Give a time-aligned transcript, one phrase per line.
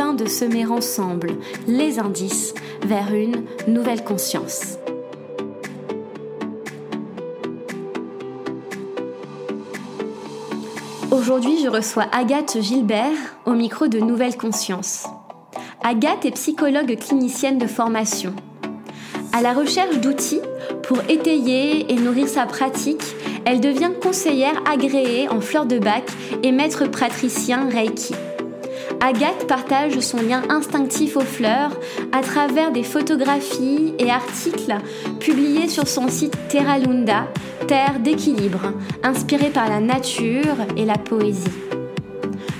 [0.00, 1.32] de semer ensemble
[1.66, 2.54] les indices
[2.86, 4.78] vers une nouvelle conscience.
[11.10, 13.12] Aujourd'hui, je reçois Agathe Gilbert
[13.44, 15.06] au micro de Nouvelle Conscience.
[15.84, 18.34] Agathe est psychologue clinicienne de formation.
[19.34, 20.40] À la recherche d'outils
[20.82, 23.04] pour étayer et nourrir sa pratique,
[23.44, 26.04] elle devient conseillère agréée en fleurs de bac
[26.42, 28.14] et maître praticien Reiki.
[29.02, 31.70] Agathe partage son lien instinctif aux fleurs
[32.12, 34.76] à travers des photographies et articles
[35.18, 37.26] publiés sur son site Terralunda,
[37.66, 41.48] Terre d'équilibre, inspiré par la nature et la poésie.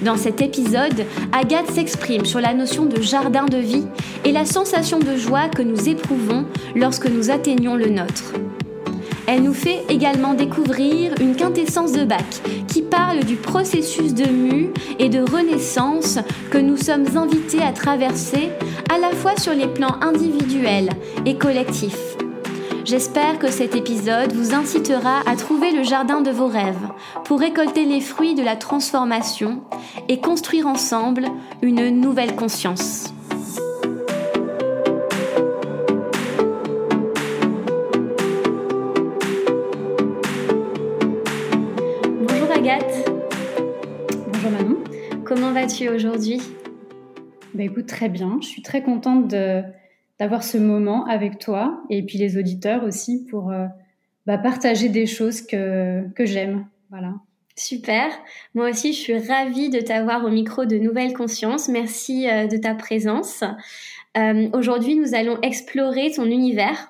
[0.02, 3.86] Dans cet épisode, Agathe s'exprime sur la notion de jardin de vie
[4.24, 8.32] et la sensation de joie que nous éprouvons lorsque nous atteignons le nôtre.
[9.26, 12.40] Elle nous fait également découvrir une quintessence de Bach
[12.90, 16.18] parle du processus de mue et de renaissance
[16.50, 18.50] que nous sommes invités à traverser
[18.92, 20.90] à la fois sur les plans individuels
[21.24, 22.16] et collectifs.
[22.84, 26.88] J'espère que cet épisode vous incitera à trouver le jardin de vos rêves
[27.24, 29.62] pour récolter les fruits de la transformation
[30.08, 31.26] et construire ensemble
[31.62, 33.12] une nouvelle conscience.
[45.88, 46.40] Aujourd'hui
[47.54, 48.38] bah écoute, très bien.
[48.40, 49.26] Je suis très contente
[50.18, 53.66] d'avoir ce moment avec toi et puis les auditeurs aussi pour euh,
[54.26, 56.66] bah, partager des choses que, que j'aime.
[56.90, 57.14] Voilà.
[57.56, 58.06] Super.
[58.54, 61.68] Moi aussi, je suis ravie de t'avoir au micro de Nouvelle Conscience.
[61.68, 63.42] Merci euh, de ta présence.
[64.16, 66.89] Euh, aujourd'hui, nous allons explorer ton univers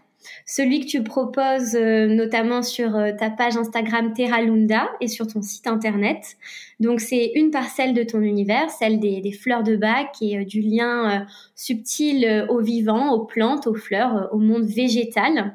[0.50, 5.43] celui que tu proposes euh, notamment sur euh, ta page Instagram Terralunda et sur ton
[5.43, 6.37] site internet.
[6.81, 10.60] Donc c'est une parcelle de ton univers, celle des, fleurs de bac et euh, du
[10.60, 11.25] lien
[11.55, 15.55] subtil au vivant, aux plantes, aux fleurs, au monde végétal.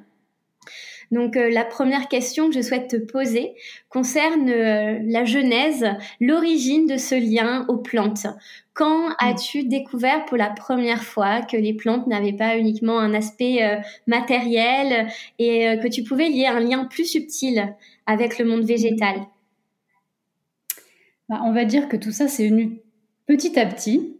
[1.15, 3.53] Donc la première question que je souhaite te poser
[3.89, 5.85] concerne la genèse,
[6.19, 8.27] l'origine de ce lien aux plantes.
[8.75, 9.15] Quand mm.
[9.19, 13.77] as-tu découvert pour la première fois que les plantes n'avaient pas uniquement un aspect euh,
[14.05, 15.07] matériel
[15.39, 17.73] et euh, que tu pouvais lier un lien plus subtil
[18.05, 19.15] avec le monde végétal?
[21.29, 22.81] Bah, On va dire que tout ça, c'est venu
[23.25, 24.17] petit à petit.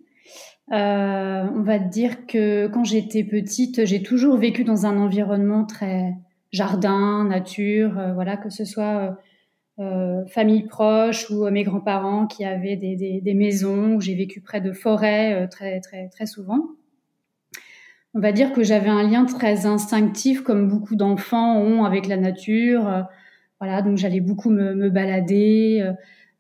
[0.72, 6.16] Euh, on va dire que quand j'étais petite, j'ai toujours vécu dans un environnement très
[6.56, 9.18] jardin, nature, voilà, que ce soit
[9.78, 14.40] euh, famille proche ou euh, mes grands-parents qui avaient des, des, maisons où j'ai vécu
[14.40, 16.62] près de forêts euh, très très très souvent.
[18.14, 22.16] On va dire que j'avais un lien très instinctif comme beaucoup d'enfants ont avec la
[22.16, 23.06] nature.
[23.60, 25.92] voilà, donc j'allais beaucoup me, balader.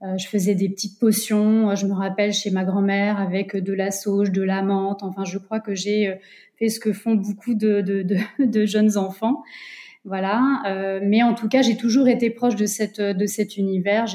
[0.01, 1.75] je faisais des petites potions.
[1.75, 5.03] Je me rappelle chez ma grand-mère avec de la sauge, de la menthe.
[5.03, 6.17] Enfin, je crois que j'ai
[6.57, 9.43] fait ce que font beaucoup de, de jeunes enfants.
[10.05, 10.61] Voilà.
[10.67, 14.05] Euh, mais en tout cas, j'ai toujours été proche de cette de cet univers.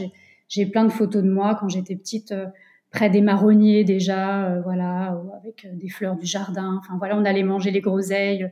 [0.49, 2.47] J'ai plein de photos de moi quand j'étais petite euh,
[2.91, 6.79] près des marronniers déjà, euh, voilà, avec des fleurs du jardin.
[6.79, 8.51] Enfin voilà, on allait manger les groseilles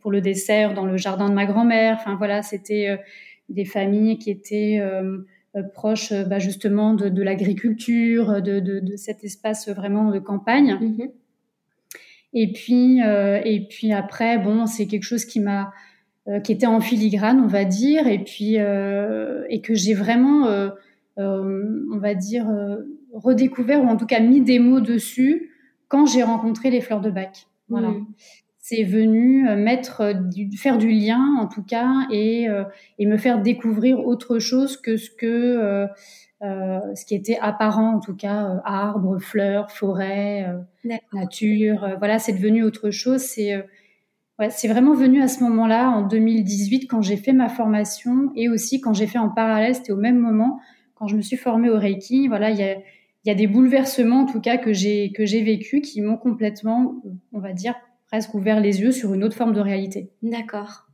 [0.00, 1.96] pour le dessert dans le jardin de ma grand-mère.
[2.00, 2.98] Enfin voilà, c'était
[3.48, 4.80] des familles qui étaient
[5.72, 10.74] proches bah, justement de, de l'agriculture, de, de, de, cet espace vraiment de campagne.
[10.74, 11.10] Mm-hmm.
[12.34, 15.72] Et puis et puis après, bon, c'est quelque chose qui m'a
[16.28, 20.46] euh, qui était en filigrane, on va dire, et puis euh, et que j'ai vraiment,
[20.46, 20.70] euh,
[21.16, 22.46] on va dire,
[23.12, 25.50] redécouvert ou en tout cas mis des mots dessus
[25.88, 27.46] quand j'ai rencontré les fleurs de bac.
[27.68, 27.88] Voilà.
[27.88, 28.06] Mmh.
[28.58, 32.46] C'est venu mettre, du, faire du lien en tout cas et,
[33.00, 35.88] et me faire découvrir autre chose que ce que
[36.42, 40.44] euh, ce qui était apparent en tout cas, euh, arbres, fleurs, forêts,
[41.12, 41.96] nature.
[41.98, 43.20] voilà, c'est devenu autre chose.
[43.20, 43.64] C'est
[44.50, 48.80] c'est vraiment venu à ce moment-là, en 2018, quand j'ai fait ma formation et aussi
[48.80, 50.60] quand j'ai fait en parallèle, c'était au même moment,
[50.94, 52.28] quand je me suis formée au Reiki.
[52.28, 52.76] Voilà, il y a,
[53.24, 57.02] y a des bouleversements, en tout cas, que j'ai, que j'ai vécu qui m'ont complètement,
[57.32, 57.74] on va dire,
[58.06, 60.10] presque ouvert les yeux sur une autre forme de réalité.
[60.22, 60.86] D'accord.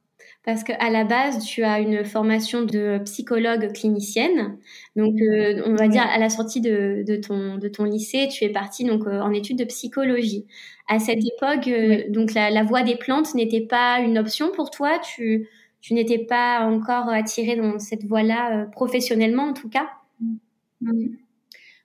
[0.49, 4.57] Parce qu'à la base, tu as une formation de psychologue clinicienne.
[4.97, 8.49] Donc, euh, on va dire à la sortie de, ton, de ton lycée, tu es
[8.49, 10.47] partie donc euh, en études de psychologie.
[10.89, 14.99] À cette époque, euh, donc la, voie des plantes n'était pas une option pour toi?
[15.01, 15.51] Tu,
[15.83, 19.91] tu n'étais pas encore attirée dans cette voie-là professionnellement, en tout cas?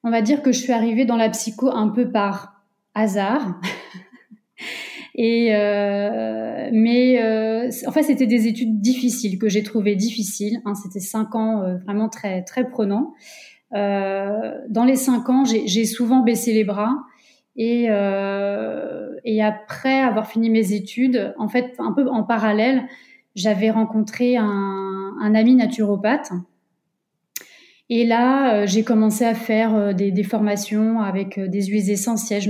[0.06, 2.64] On va dire que je suis arrivée dans la psycho un peu par
[2.96, 3.60] hasard.
[5.16, 10.60] Et euh, mais euh, en fait, c'était des études difficiles que j'ai trouvées difficiles.
[10.66, 13.14] Hein, c'était cinq ans euh, vraiment très très prenants.
[13.76, 16.96] Euh, dans les cinq ans, j'ai souvent baissé les bras.
[17.56, 22.84] Et, euh, et après avoir fini mes études, en fait, un peu en parallèle,
[23.36, 26.32] j'avais rencontré un, un ami naturopathe
[27.90, 32.42] et là, euh, j'ai commencé à faire euh, des, formations avec euh, des huiles essentielles.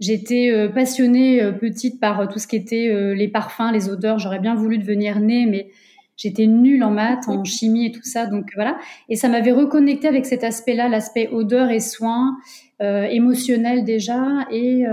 [0.00, 4.20] J'étais passionnée petite par tout ce qui était les parfums, les odeurs.
[4.20, 5.70] J'aurais bien voulu devenir née, mais
[6.16, 8.26] j'étais nulle en maths, en chimie et tout ça.
[8.26, 8.78] Donc voilà.
[9.08, 12.36] Et ça m'avait reconnecté avec cet aspect-là, l'aspect odeur et soins,
[12.80, 14.46] euh, émotionnel déjà.
[14.52, 14.84] Et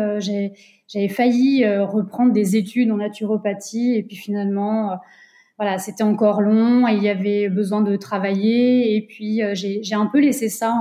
[0.87, 3.93] j'avais failli reprendre des études en naturopathie.
[3.93, 4.97] Et puis finalement
[5.57, 8.95] voilà, c'était encore long et il y avait besoin de travailler.
[8.95, 10.75] Et puis, euh, j'ai un peu laissé ça,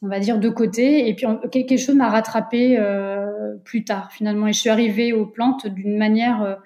[0.00, 1.08] on va dire, de côté.
[1.08, 4.46] Et puis, quelque chose m'a rattrapé euh, plus tard, finalement.
[4.46, 6.58] Et je suis arrivée aux plantes d'une manière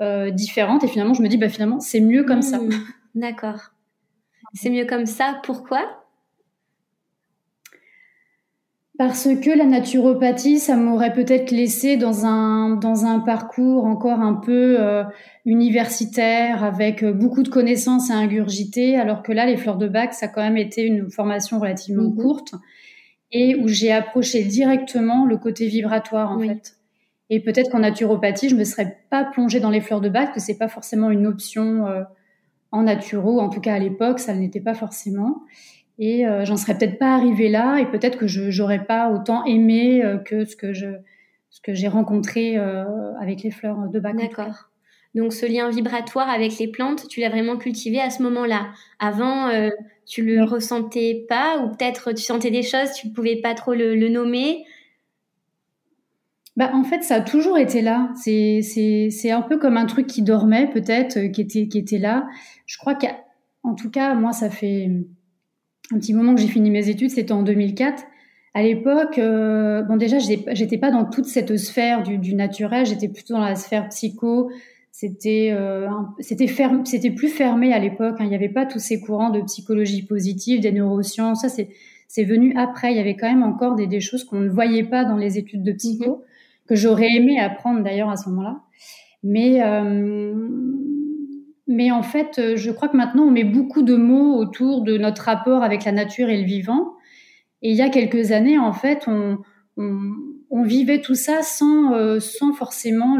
[0.00, 0.84] euh, différente.
[0.84, 2.58] Et finalement, je me dis, bah, finalement, c'est mieux comme ça.
[2.58, 2.70] Mmh.
[3.16, 3.72] D'accord.
[4.52, 5.40] C'est mieux comme ça.
[5.42, 6.03] Pourquoi?
[8.96, 14.34] Parce que la naturopathie, ça m'aurait peut-être laissé dans un dans un parcours encore un
[14.34, 15.02] peu euh,
[15.44, 20.14] universitaire avec euh, beaucoup de connaissances à ingurgiter, alors que là, les fleurs de bac,
[20.14, 22.16] ça a quand même été une formation relativement mhm.
[22.16, 22.54] courte
[23.32, 26.76] et où j'ai approché directement le côté vibratoire en fait.
[27.30, 30.40] Et peut-être qu'en naturopathie, je me serais pas plongée dans les fleurs de bac, que
[30.40, 32.02] c'est pas forcément une option euh,
[32.70, 35.42] en naturo, en tout cas à l'époque, ça n'était pas forcément.
[35.98, 39.44] Et euh, j'en serais peut-être pas arrivée là, et peut-être que je n'aurais pas autant
[39.44, 40.88] aimé euh, que ce que je
[41.50, 42.84] ce que j'ai rencontré euh,
[43.20, 44.16] avec les fleurs de bac.
[44.16, 44.70] D'accord.
[45.14, 48.72] Donc ce lien vibratoire avec les plantes, tu l'as vraiment cultivé à ce moment-là.
[48.98, 49.48] Avant,
[50.04, 53.74] tu le ressentais pas, ou peut-être tu sentais des choses, tu ne pouvais pas trop
[53.74, 54.64] le, le nommer?
[56.56, 58.10] Bah, en fait, ça a toujours été là.
[58.16, 61.98] C'est, c'est, c'est un peu comme un truc qui dormait, peut-être, qui était, qui était
[61.98, 62.26] là.
[62.66, 64.90] Je crois qu'en tout cas, moi, ça fait
[65.92, 68.04] un petit moment que j'ai fini mes études, c'était en 2004.
[68.54, 73.08] À l'époque, euh, bon déjà, j'étais pas dans toute cette sphère du, du naturel, j'étais
[73.08, 74.50] plutôt dans la sphère psycho.
[74.92, 75.88] C'était euh,
[76.20, 78.14] c'était ferme, c'était plus fermé à l'époque.
[78.20, 78.24] Hein.
[78.24, 81.40] Il n'y avait pas tous ces courants de psychologie positive, des neurosciences.
[81.40, 81.68] Ça, c'est
[82.06, 82.92] c'est venu après.
[82.92, 85.36] Il y avait quand même encore des, des choses qu'on ne voyait pas dans les
[85.36, 86.22] études de psycho mhm.
[86.68, 88.60] que j'aurais aimé apprendre d'ailleurs à ce moment-là.
[89.24, 90.32] Mais euh,
[91.66, 94.98] mais en fait, euh, je crois que maintenant, on met beaucoup de mots autour de
[94.98, 96.94] notre rapport avec la nature et le vivant.
[97.62, 99.38] Et il y a quelques années, en fait, on,
[100.62, 103.18] vivait tout ça sans, euh, sans forcément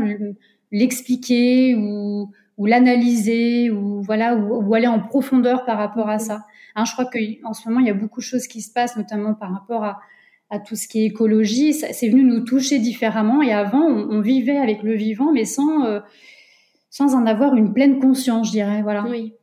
[0.71, 6.45] l'expliquer ou, l'analyser ou voilà ou, aller en profondeur par rapport à ça.
[6.75, 8.97] Hein, je crois qu'en ce moment, il y a beaucoup de choses qui se passent,
[8.97, 10.01] notamment par rapport à,
[10.65, 11.73] tout ce qui est écologie.
[11.73, 13.43] C'est venu nous toucher différemment.
[13.43, 15.99] Et avant, on, on vivait avec le vivant, mais sans euh,
[16.95, 18.81] sans en avoir une pleine conscience, je dirais.
[18.83, 19.05] Voilà.
[19.09, 19.35] Oui.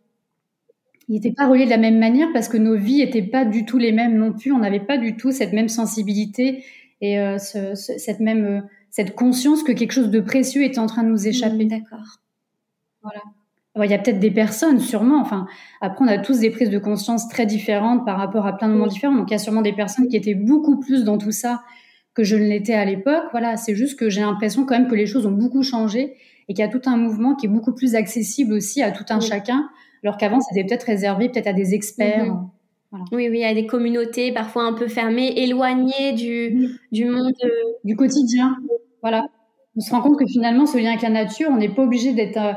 [1.10, 3.66] Il n'était pas relié de la même manière parce que nos vies n'étaient pas du
[3.66, 4.54] tout les mêmes non plus.
[4.54, 6.64] On n'avait pas du tout cette même sensibilité
[7.02, 10.86] et euh, ce, cette même euh, cette conscience que quelque chose de précieux était en
[10.86, 11.66] train de nous échapper.
[11.66, 12.22] Mmh, d'accord.
[13.02, 13.22] Voilà.
[13.86, 15.20] il y a peut-être des personnes, sûrement.
[15.20, 15.46] Enfin,
[15.82, 18.74] après, on a tous des prises de conscience très différentes par rapport à plein de
[18.74, 19.16] moments différents.
[19.16, 21.64] Donc, il y a sûrement des personnes qui étaient beaucoup plus dans tout ça
[22.14, 23.26] que je ne l'étais à l'époque.
[23.32, 26.16] Voilà, c'est juste que j'ai l'impression quand même que les choses ont beaucoup changé
[26.52, 29.06] et qu'il y a tout un mouvement qui est beaucoup plus accessible aussi à tout
[29.08, 29.70] un chacun,
[30.04, 32.26] alors qu'avant c'était peut-être réservé peut-être à des experts.
[32.26, 33.06] Mhm.
[33.14, 37.32] Oui, oui, à des communautés parfois un peu fermées, éloignées du, du monde.
[37.46, 37.50] Euh,
[37.86, 38.58] du quotidien.
[39.02, 39.24] Voilà.
[39.78, 42.12] On se rend compte que finalement, ce lien avec la nature, on n'est pas obligé
[42.12, 42.52] d'être euh,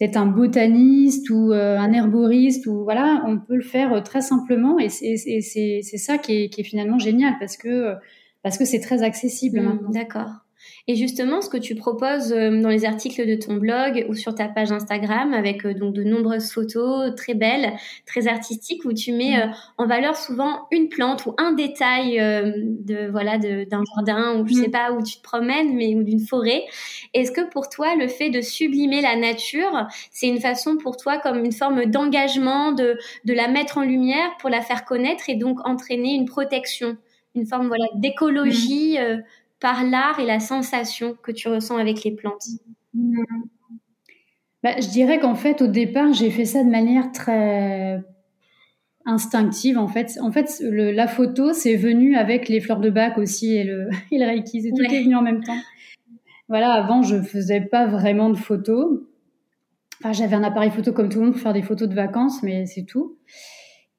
[0.00, 4.78] d'être un botaniste ou euh, un herboriste ou voilà, on peut le faire très simplement
[4.78, 7.94] et c'est ça qui est, qui est, finalement génial parce que
[8.42, 9.90] parce que c'est très accessible mmh, maintenant.
[9.90, 10.45] D'accord.
[10.88, 14.36] Et justement, ce que tu proposes euh, dans les articles de ton blog ou sur
[14.36, 17.72] ta page Instagram, avec euh, donc de nombreuses photos très belles,
[18.06, 19.46] très artistiques, où tu mets euh,
[19.78, 24.68] en valeur souvent une plante ou un détail de voilà d'un jardin ou je sais
[24.68, 24.70] mm.
[24.70, 26.62] pas où tu te promènes, mais ou d'une forêt.
[27.14, 31.18] Est-ce que pour toi, le fait de sublimer la nature, c'est une façon pour toi
[31.18, 35.34] comme une forme d'engagement, de de la mettre en lumière pour la faire connaître et
[35.34, 36.96] donc entraîner une protection,
[37.34, 39.22] une forme voilà d'écologie mm
[39.60, 42.46] par l'art et la sensation que tu ressens avec les plantes
[44.62, 48.02] bah, Je dirais qu'en fait, au départ, j'ai fait ça de manière très
[49.06, 49.78] instinctive.
[49.78, 53.64] En fait, en fait la photo, c'est venu avec les fleurs de bac aussi et
[53.64, 54.62] le, et le Reiki.
[54.62, 55.58] C'est tout est venu en même temps.
[56.48, 59.00] Voilà, avant, je faisais pas vraiment de photos.
[60.00, 62.42] Enfin, j'avais un appareil photo comme tout le monde pour faire des photos de vacances,
[62.42, 63.16] mais c'est tout.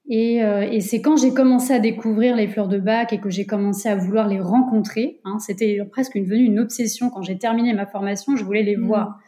[0.10, 3.30] Et, euh, et c'est quand j'ai commencé à découvrir les fleurs de bac et que
[3.30, 5.20] j'ai commencé à vouloir les rencontrer.
[5.26, 7.10] Hein, C'était presque devenu une obsession.
[7.10, 8.86] Quand j'ai terminé ma formation, je voulais les mmh.
[8.86, 9.20] voir.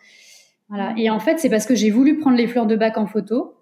[0.70, 0.94] Voilà.
[0.98, 3.56] Et en fait, c'est parce que j'ai voulu prendre les fleurs de bac en photo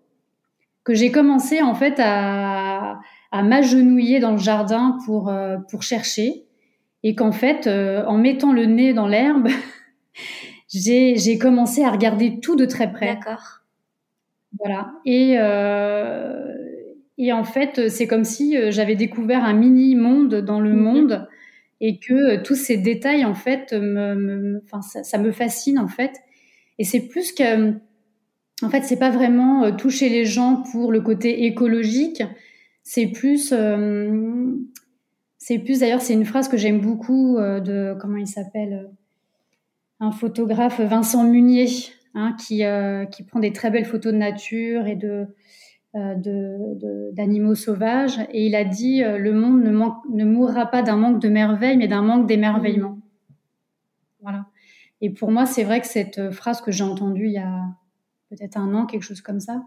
[0.84, 3.00] que j'ai commencé en fait à,
[3.32, 6.46] à m'agenouiller dans le jardin pour euh, pour chercher
[7.04, 9.48] et qu'en fait, euh, en mettant le nez dans l'herbe,
[10.74, 13.16] j'ai commencé à regarder tout de très près.
[13.16, 13.62] D'accord.
[14.60, 14.92] Voilà.
[15.06, 15.38] Et
[17.18, 20.80] et en fait, c'est comme si euh, j'avais découvert un mini monde dans le mhm.
[20.80, 21.28] monde
[21.82, 26.14] et que euh, tous ces détails, en fait, me, enfin, ça, me fascine, en fait.
[26.78, 27.72] Et c'est plus que,
[28.62, 32.24] en fait, c'est pas vraiment euh, toucher les gens pour le côté écologique.
[32.84, 33.54] C'est plus,
[35.38, 38.90] c'est plus d'ailleurs, c'est une phrase que j'aime beaucoup de, comment il s'appelle,
[40.00, 41.68] un photographe Vincent Munier,
[42.14, 42.64] hein, qui,
[43.12, 45.26] qui prend des très belles photos de nature et de, euh,
[45.94, 48.20] d'animaux sauvages.
[48.32, 51.78] Et il a dit euh, le monde ne, ne mourra pas d'un manque de merveille,
[51.78, 52.92] mais d'un manque d'émerveillement.
[52.92, 53.02] Mmh.
[54.22, 54.46] Voilà.
[55.02, 57.66] Et pour moi, c'est vrai que cette phrase que j'ai entendue il y a
[58.30, 59.64] peut-être un an, quelque chose comme ça,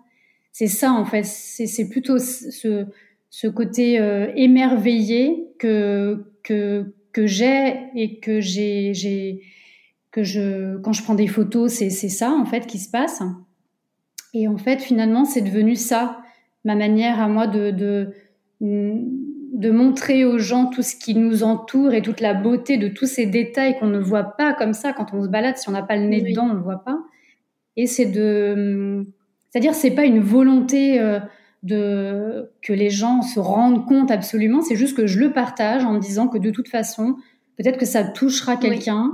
[0.53, 1.25] c'est ça en fait.
[1.25, 2.87] C'est plutôt ce,
[3.31, 9.43] ce côté euh, émerveillé que que que j'ai et que j'ai
[10.11, 13.23] que je quand je prends des photos, c'est c'est ça en fait qui se passe.
[14.35, 16.21] Et en fait, finalement, c'est devenu ça,
[16.65, 18.13] ma manière à moi de, de,
[18.61, 23.07] de montrer aux gens tout ce qui nous entoure et toute la beauté de tous
[23.07, 25.57] ces détails qu'on ne voit pas comme ça quand on se balade.
[25.57, 26.99] Si on n'a pas le nez dedans, on ne le voit pas.
[27.77, 29.07] Et c'est de,
[29.51, 31.19] c'est-à-dire, c'est pas une volonté euh,
[31.63, 34.63] de que les gens se rendent compte absolument.
[34.63, 37.17] C'est juste que je le partage en me disant que de toute façon,
[37.57, 39.13] peut-être que ça touchera quelqu'un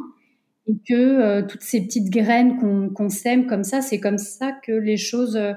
[0.68, 2.58] et que euh, toutes ces petites graines
[2.92, 5.52] qu'on sème comme ça, c'est comme ça que les choses euh,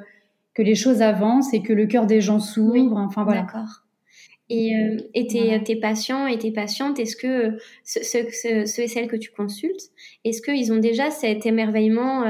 [0.54, 2.98] que les choses avancent et que le cœur des gens s'ouvre.
[2.98, 3.42] Enfin voilà.
[3.42, 3.84] D'accord.
[4.50, 8.88] Et, euh, et tes, tes, patients et tes patientes, est-ce que ceux, ce, ce, et
[8.88, 9.91] celles que tu consultes,
[10.25, 12.24] est-ce qu'ils ont déjà cet émerveillement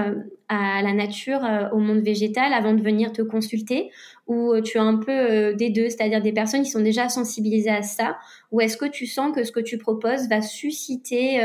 [0.49, 1.39] à la nature,
[1.71, 3.89] au monde végétal avant de venir te consulter?
[4.27, 7.83] Ou tu as un peu des deux, c'est-à-dire des personnes qui sont déjà sensibilisées à
[7.83, 8.17] ça?
[8.51, 11.39] Ou est-ce que tu sens que ce que tu proposes va susciter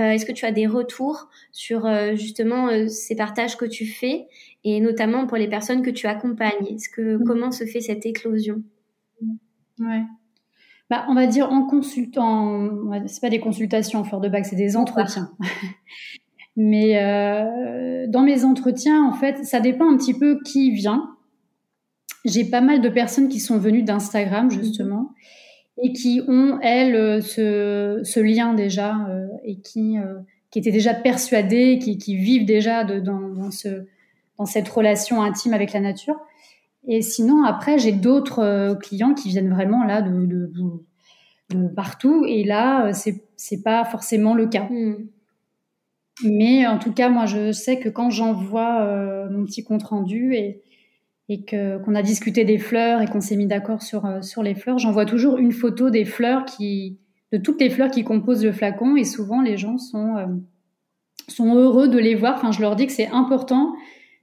[0.00, 3.86] euh, est-ce que tu as des retours sur euh, justement euh, ces partages que tu
[3.86, 4.26] fais?
[4.64, 7.24] Et notamment pour les personnes que tu accompagnes Est-ce que mm.
[7.24, 8.62] comment se fait cette éclosion?
[9.80, 10.02] Ouais.
[10.88, 12.68] Bah, on va dire en consultant,
[13.06, 15.30] c'est pas des consultations en fleur de bac, c'est des entretiens.
[16.56, 16.94] Mais
[18.08, 21.16] dans mes entretiens, en fait, ça dépend un petit peu qui vient.
[22.24, 25.14] J'ai pas mal de personnes qui sont venues d'Instagram justement
[25.82, 30.18] et qui ont, elles, euh, ce, ce lien déjà euh, et qui, euh,
[30.50, 33.86] qui étaient déjà persuadées, qui, qui vivent déjà de, dans, dans, ce,
[34.38, 36.16] dans cette relation intime avec la nature.
[36.86, 40.50] Et sinon, après, j'ai d'autres clients qui viennent vraiment là de, de,
[41.50, 42.24] de partout.
[42.26, 44.68] Et là, c'est c'est pas forcément le cas.
[44.70, 45.08] Hmm.
[46.24, 50.34] Mais en tout cas, moi, je sais que quand j'envoie euh, mon petit compte rendu
[50.34, 50.60] et,
[51.28, 54.42] et que qu'on a discuté des fleurs et qu'on s'est mis d'accord sur euh, sur
[54.42, 56.98] les fleurs, j'envoie toujours une photo des fleurs qui
[57.32, 60.26] de toutes les fleurs qui composent le flacon et souvent les gens sont euh,
[61.28, 62.34] sont heureux de les voir.
[62.36, 63.72] Enfin, je leur dis que c'est important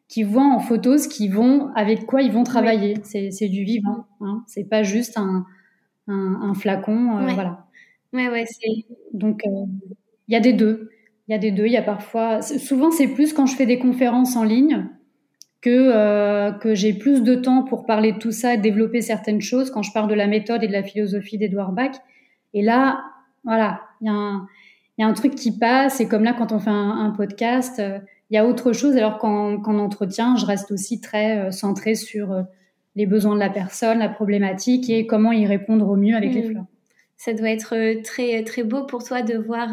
[0.07, 2.95] qu'ils voient en photo ce qu'ils vont avec quoi ils vont travailler.
[3.03, 4.05] C'est c'est du vivant.
[4.21, 4.43] Hein.
[4.47, 5.45] C'est pas juste un
[6.07, 7.19] un, un flacon.
[7.19, 7.67] Euh, voilà.
[8.13, 8.45] Ouais ouais.
[8.47, 10.89] C'est donc il y a des deux.
[11.27, 11.65] Il y a des deux.
[11.65, 14.87] Il y a parfois souvent c'est plus quand je fais des conférences en ligne
[15.61, 19.41] que, euh, que j'ai plus de temps pour parler de tout ça et développer certaines
[19.41, 21.95] choses quand je parle de la méthode et de la philosophie d'Edouard Bach.
[22.53, 23.03] Et là,
[23.43, 24.47] voilà, il y, a un,
[24.97, 25.99] y a un truc qui passe.
[25.99, 28.95] Et comme là, quand on fait un, un podcast, euh, il y a autre chose.
[28.97, 32.43] Alors qu'en entretien, je reste aussi très euh, centrée sur euh,
[32.95, 36.43] les besoins de la personne, la problématique et comment y répondre au mieux avec les
[36.43, 36.51] mmh.
[36.51, 36.65] fleurs.
[37.15, 39.69] Ça doit être très très beau pour toi de voir,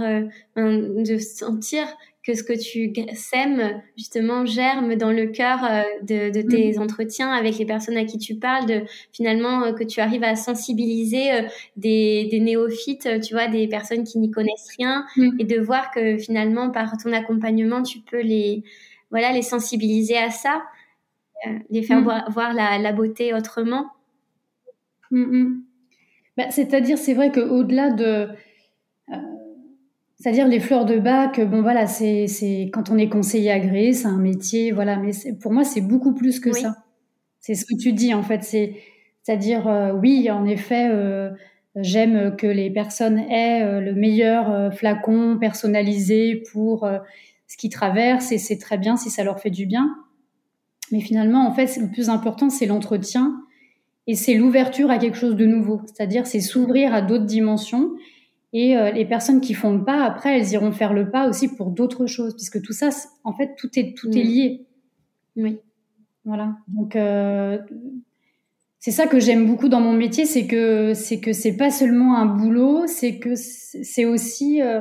[0.56, 1.84] de sentir
[2.24, 6.82] que ce que tu sèmes justement germe dans le cœur euh, de, de, tes mm.
[6.82, 10.34] entretiens avec les personnes à qui tu parles, de finalement euh, que tu arrives à
[10.34, 11.42] sensibiliser euh,
[11.76, 15.36] des, des, néophytes, tu vois, des personnes qui n'y connaissent rien, mm.
[15.38, 18.64] et de voir que finalement par ton accompagnement tu peux les
[19.10, 20.62] voilà les sensibiliser à ça,
[21.68, 22.04] les faire mm.
[22.04, 23.90] voir, voir la, la, beauté autrement.
[26.36, 28.28] Bah, C'est-à-dire, c'est vrai qu'au-delà de
[30.20, 32.26] C'est-à-dire les fleurs de bac, bon voilà, c'est
[32.72, 34.96] quand on est conseiller agréé, c'est un métier, voilà.
[34.96, 36.76] Mais pour moi, c'est beaucoup plus que ça.
[37.40, 38.42] C'est ce que tu dis en fait.
[38.42, 38.74] C'est
[39.24, 41.30] c'est-à-dire euh, oui, en effet, euh,
[41.76, 46.86] j'aime que les personnes aient euh, le meilleur flacon personnalisé pour
[47.48, 49.96] ce qu'ils traversent et c'est très bien si ça leur fait du bien.
[50.92, 53.40] Mais finalement, en fait, le plus important, c'est l'entretien
[54.06, 55.80] et c'est l'ouverture à quelque chose de nouveau.
[55.86, 57.92] C'est-à-dire, c'est s'ouvrir à d'autres dimensions
[58.54, 61.54] et euh, les personnes qui font le pas, après, elles iront faire le pas aussi
[61.54, 62.88] pour d'autres choses, puisque tout ça,
[63.24, 64.28] en fait, tout est tout est mm.
[64.28, 64.66] lié.
[65.36, 65.58] Oui.
[66.24, 66.56] Voilà.
[66.68, 67.58] Donc euh,
[68.80, 72.16] c'est ça que j'aime beaucoup dans mon métier, c'est que c'est que c'est pas seulement
[72.16, 74.80] un boulot, c'est que c'est aussi euh,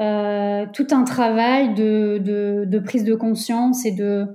[0.00, 4.26] euh, tout un travail de, de, de, prise de conscience et de,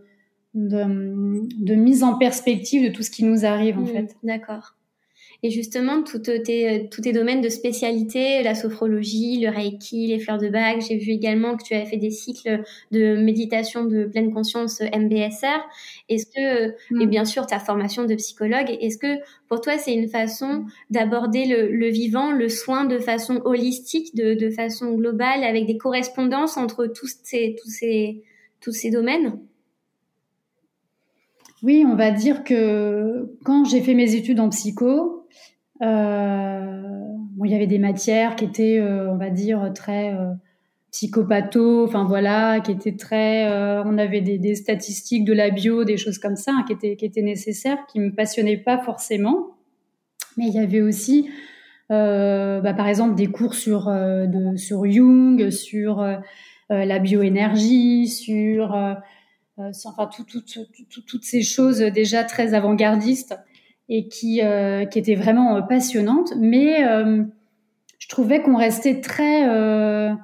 [0.53, 3.87] de, de mise en perspective de tout ce qui nous arrive en mm.
[3.87, 4.15] fait.
[4.23, 4.75] D'accord.
[5.45, 10.37] Et justement, tous tes, tous tes domaines de spécialité, la sophrologie, le reiki, les fleurs
[10.37, 14.33] de bague, j'ai vu également que tu avais fait des cycles de méditation de pleine
[14.33, 15.59] conscience MBSR.
[16.07, 17.01] Est-ce que, mm.
[17.01, 19.19] et bien sûr, ta formation de psychologue, est-ce que
[19.49, 24.35] pour toi, c'est une façon d'aborder le, le, vivant, le soin de façon holistique, de,
[24.35, 28.23] de façon globale, avec des correspondances entre tous ces, tous ces,
[28.61, 29.39] tous ces domaines?
[31.63, 35.22] Oui, on va dire que quand j'ai fait mes études en psycho, euh,
[35.79, 40.31] bon, il y avait des matières qui étaient, euh, on va dire, très euh,
[40.91, 45.83] psychopatho, enfin voilà, qui étaient très, euh, on avait des, des, statistiques de la bio,
[45.83, 49.57] des choses comme ça, hein, qui étaient qui étaient nécessaires, qui me passionnaient pas forcément.
[50.37, 51.29] Mais il y avait aussi,
[51.89, 56.03] bah, par exemple, des cours sur de, sur Jung, sur
[56.69, 58.71] la bioénergie, sur
[59.57, 63.37] enfin tout, tout, tout, toutes ces choses déjà très avant-gardistes
[63.89, 66.33] et qui, euh, qui était vraiment euh, passionnante.
[66.37, 67.23] Mais euh,
[67.99, 70.17] je trouvais qu'on restait très, on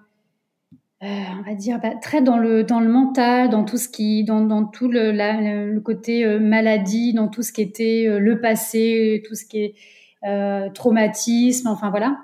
[1.01, 4.65] va dire, bah, très dans le dans le mental, dans tout ce qui, dans, dans
[4.65, 9.59] tout le, le côté maladie, dans tout ce qui était le passé, tout ce qui
[9.63, 12.17] est traumatisme, enfin voilà.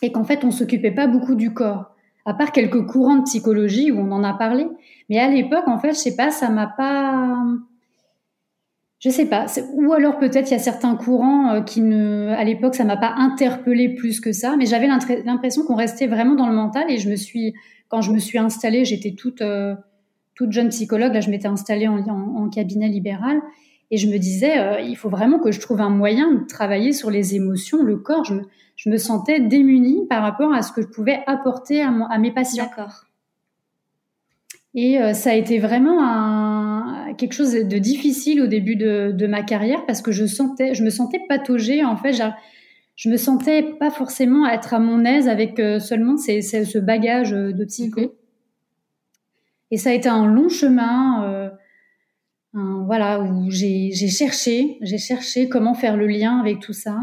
[0.00, 1.92] Et qu'en fait, on s'occupait pas beaucoup du corps
[2.28, 4.68] à part quelques courants de psychologie où on en a parlé.
[5.08, 7.42] Mais à l'époque, en fait, je sais pas, ça m'a pas,
[8.98, 9.46] je sais pas.
[9.74, 12.96] Ou alors peut-être il y a certains courants euh, qui ne, à l'époque, ça m'a
[12.96, 14.56] pas interpellé plus que ça.
[14.56, 16.90] Mais j'avais l'impression qu'on restait vraiment dans le mental.
[16.90, 17.54] Et je me suis,
[17.88, 19.74] quand je me suis installée, j'étais toute euh,
[20.34, 21.14] toute jeune psychologue.
[21.14, 23.40] Là, je m'étais installée en, en, cabinet libéral.
[23.90, 26.92] Et je me disais, euh, il faut vraiment que je trouve un moyen de travailler
[26.92, 28.24] sur les émotions, le corps.
[28.24, 28.42] Je me,
[28.76, 32.32] je me sentais démunie par rapport à ce que je pouvais apporter à, à mes
[32.32, 32.64] patients.
[32.64, 33.04] D'accord.
[34.74, 36.47] Et euh, ça a été vraiment un,
[37.18, 40.82] quelque chose de difficile au début de, de, ma carrière parce que je sentais, je
[40.82, 41.84] me sentais pataugée.
[41.84, 42.12] En fait,
[42.96, 47.32] je me sentais pas forcément être à mon aise avec euh, seulement ces, ce bagage
[47.32, 48.00] de psycho.
[48.00, 48.10] Mhm.
[49.70, 51.50] Et ça a été un long chemin, euh,
[52.86, 56.98] voilà, où j'ai cherché, j'ai cherché comment faire le lien avec tout ça.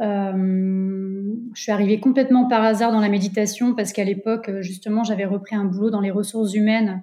[0.00, 5.24] Euh, je suis arrivée complètement par hasard dans la méditation parce qu'à l'époque, justement, j'avais
[5.24, 7.02] repris un boulot dans les ressources humaines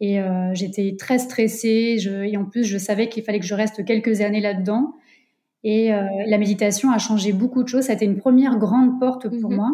[0.00, 1.98] et euh, j'étais très stressée.
[1.98, 4.94] Je, et en plus, je savais qu'il fallait que je reste quelques années là-dedans.
[5.64, 7.84] Et euh, la méditation a changé beaucoup de choses.
[7.84, 9.56] Ça a été une première grande porte pour mhm.
[9.56, 9.72] moi.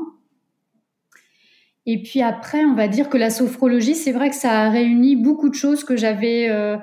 [1.85, 5.17] Et puis après, on va dire que la sophrologie, c'est vrai que ça a réuni
[5.17, 6.77] beaucoup de choses que j'avais euh,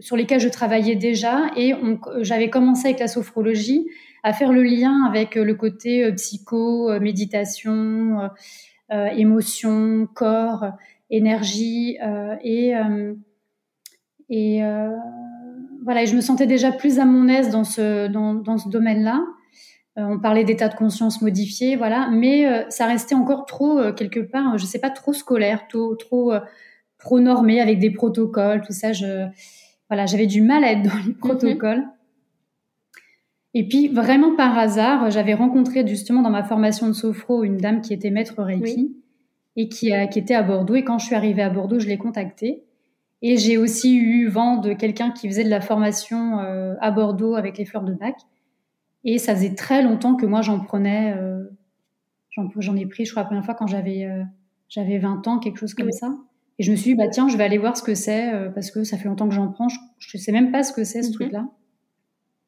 [0.00, 1.72] sur lesquels je travaillais déjà et
[2.22, 3.86] j'avais commencé avec la sophrologie
[4.24, 8.28] à faire le lien avec le côté psycho, méditation,
[8.90, 10.64] émotion, corps,
[11.10, 11.98] énergie
[12.42, 12.72] et
[14.28, 14.60] et
[15.84, 18.68] voilà, et je me sentais déjà plus à mon aise dans ce dans, dans ce
[18.68, 19.24] domaine-là.
[19.96, 24.66] on parlait d'état de conscience modifié, voilà, mais ça restait encore trop quelque part, je
[24.66, 26.32] sais pas, trop scolaire, trop trop
[26.98, 28.92] trop normé avec des protocoles, tout ça.
[28.92, 29.26] Je,
[29.88, 31.16] voilà, j'avais du mal à être dans les mhm.
[31.16, 31.84] protocoles.
[33.54, 37.80] Et puis, vraiment par hasard, j'avais rencontré justement dans ma formation de sophro une dame
[37.80, 38.94] qui était maître Reiki
[39.56, 40.74] et qui, a, qui était à Bordeaux.
[40.74, 42.64] Et quand je suis arrivée à Bordeaux, je l'ai contactée.
[43.22, 47.34] Et j'ai aussi eu vent de quelqu'un qui faisait de la formation euh, à Bordeaux
[47.34, 48.16] avec les fleurs de bac.
[49.04, 51.14] Et ça faisait très longtemps que moi, j'en prenais.
[51.16, 51.44] Euh,
[52.30, 54.22] j'en ai pris, je crois, la première fois quand j'avais euh,
[54.68, 56.14] j'avais 20 ans, quelque chose comme ça.
[56.58, 58.50] Et je me suis dit, bah tiens, je vais aller voir ce que c'est, euh,
[58.50, 59.68] parce que ça fait longtemps que j'en prends.
[59.68, 61.14] Je ne sais même pas ce que c'est, ce mhm.
[61.14, 61.48] truc-là.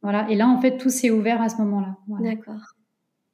[0.02, 0.28] Voilà.
[0.30, 1.96] Et là, en fait, tout s'est ouvert à ce moment-là.
[2.20, 2.74] D'accord.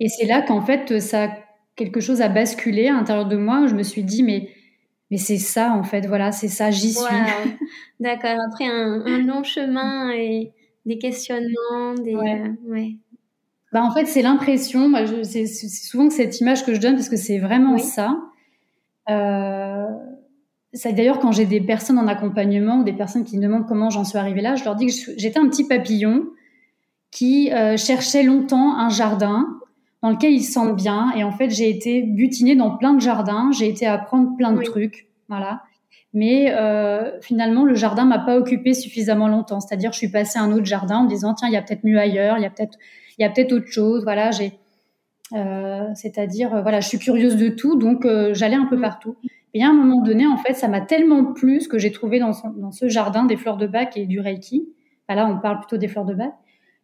[0.00, 1.30] Et c'est là qu'en fait, ça,
[1.76, 3.66] quelque chose a basculé à l'intérieur de moi.
[3.66, 4.48] je me suis dit, mais,
[5.10, 6.06] mais c'est ça, en fait.
[6.06, 7.04] Voilà, c'est ça, j'y suis.
[8.00, 8.36] D'accord.
[8.46, 10.52] Après un, long chemin et
[10.86, 12.14] des questionnements, des.
[12.14, 12.42] Ouais.
[12.66, 12.96] ouais.
[13.72, 14.92] bah, en fait, c'est l'impression.
[15.22, 18.16] C'est souvent cette image que je donne parce que c'est vraiment ça.
[19.10, 19.86] Euh,
[20.92, 24.04] d'ailleurs quand j'ai des personnes en accompagnement ou des personnes qui me demandent comment j'en
[24.04, 26.26] suis arrivée là, je leur dis que j'étais un petit papillon
[27.10, 29.46] qui euh, cherchait longtemps un jardin
[30.04, 31.12] dans lequel il se sent bien.
[31.16, 33.50] Et en fait, j'ai été butinée dans plein de jardins.
[33.52, 35.08] J'ai été apprendre plein de trucs.
[35.30, 35.62] Voilà.
[36.12, 39.60] Mais euh, finalement, le jardin m'a pas occupé suffisamment longtemps.
[39.60, 41.62] C'est-à-dire, je suis passée à un autre jardin en me disant tiens, il y a
[41.62, 42.78] peut-être mieux ailleurs, il y a peut-être,
[43.18, 44.04] il y a peut-être autre chose.
[44.04, 44.52] Voilà, j'ai,
[45.32, 48.82] euh, c'est-à-dire, euh, voilà, je suis curieuse de tout, donc euh, j'allais un peu mm.
[48.82, 49.16] partout.
[49.54, 52.18] Et à un moment donné, en fait, ça m'a tellement plu ce que j'ai trouvé
[52.18, 54.68] dans, dans, ce jardin des fleurs de bac et du reiki.
[55.08, 56.34] là, on parle plutôt des fleurs de bac.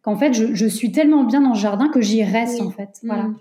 [0.01, 2.99] Qu'en fait, je, je, suis tellement bien dans ce jardin que j'y reste en fait.
[3.03, 3.23] Voilà.
[3.23, 3.37] Mm.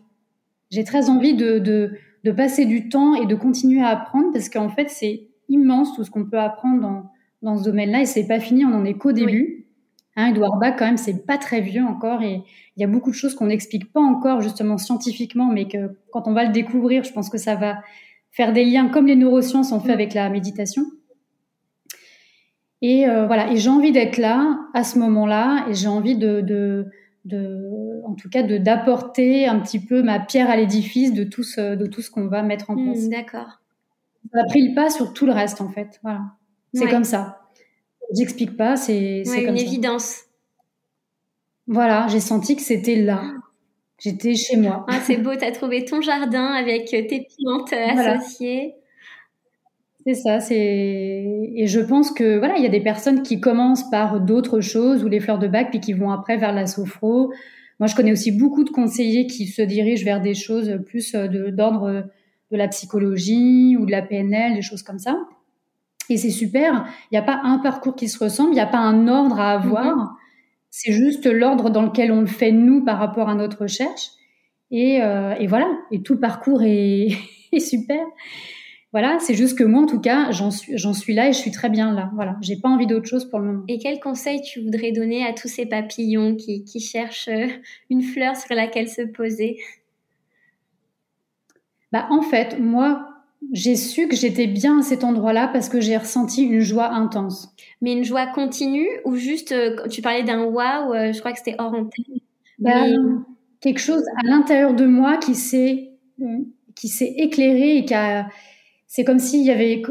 [0.70, 1.92] J'ai très envie de, de,
[2.24, 6.04] de passer du temps et de continuer à apprendre parce qu'en fait, c'est immense tout
[6.04, 7.10] ce qu'on peut apprendre dans,
[7.42, 9.66] dans ce domaine-là et c'est pas fini, on en est qu'au début.
[10.16, 12.42] Hein, Edouard Bach, quand même, c'est pas très vieux encore et
[12.76, 16.26] il y a beaucoup de choses qu'on n'explique pas encore justement scientifiquement, mais que quand
[16.26, 17.78] on va le découvrir, je pense que ça va
[18.30, 20.84] faire des liens comme les neurosciences ont fait avec la méditation.
[22.82, 26.40] Et euh, voilà, et j'ai envie d'être là à ce moment-là, et j'ai envie de,
[26.40, 26.86] de,
[27.26, 31.42] de, en tout cas, de d'apporter un petit peu ma pierre à l'édifice de tout
[31.42, 33.08] ce, de tout ce qu'on va mettre en hmm, place.
[33.08, 33.60] D'accord
[34.32, 35.98] ça a pris le pas sur tout le reste en fait.
[36.02, 36.20] Voilà.
[36.74, 37.40] C'est comme ça.
[38.16, 40.24] J'explique pas, c'est ouais, une évidence.
[41.66, 43.22] Voilà, j'ai senti que c'était là.
[43.98, 44.86] J'étais chez moi.
[44.88, 48.74] Ah, c'est beau, tu as trouvé ton jardin avec tes plantes associées.
[50.06, 53.88] C'est ça, c'est et je pense que voilà, il y a des personnes qui commencent
[53.90, 57.32] par d'autres choses ou les fleurs de bac puis qui vont après vers la sophro.
[57.80, 61.50] Moi, je connais aussi beaucoup de conseillers qui se dirigent vers des choses plus euh,
[61.50, 62.04] d'ordre
[62.50, 65.18] de la psychologie ou de la PNL, des choses comme ça.
[66.08, 66.86] Et c'est super.
[67.10, 69.38] Il n'y a pas un parcours qui se ressemble, il n'y a pas un ordre
[69.38, 69.96] à avoir.
[69.96, 70.08] Mhm.
[70.70, 74.10] C'est juste l'ordre dans lequel on le fait nous par rapport à notre recherche.
[74.70, 75.68] Et, euh, et voilà.
[75.90, 77.08] Et tout le parcours est,
[77.52, 78.04] est super.
[78.92, 81.38] Voilà, c'est juste que moi, en tout cas, j'en suis, j'en suis là et je
[81.38, 82.10] suis très bien là.
[82.14, 83.64] Voilà, j'ai pas envie d'autre chose pour le moment.
[83.68, 87.46] Et quel conseil tu voudrais donner à tous ces papillons qui, qui cherchent euh,
[87.88, 89.58] une fleur sur laquelle se poser?
[91.92, 93.06] Bah, en fait, moi,
[93.52, 97.54] j'ai su que j'étais bien à cet endroit-là parce que j'ai ressenti une joie intense.
[97.80, 101.38] Mais une joie continue ou juste, euh, tu parlais d'un waouh, euh, je crois que
[101.38, 102.18] c'était hors antenne.
[102.58, 102.86] Bah,
[103.60, 105.90] Quelque chose à l'intérieur de moi qui s'est
[106.74, 108.26] qui s'est éclairé et qui a,
[108.90, 109.82] c'est comme s'il y avait,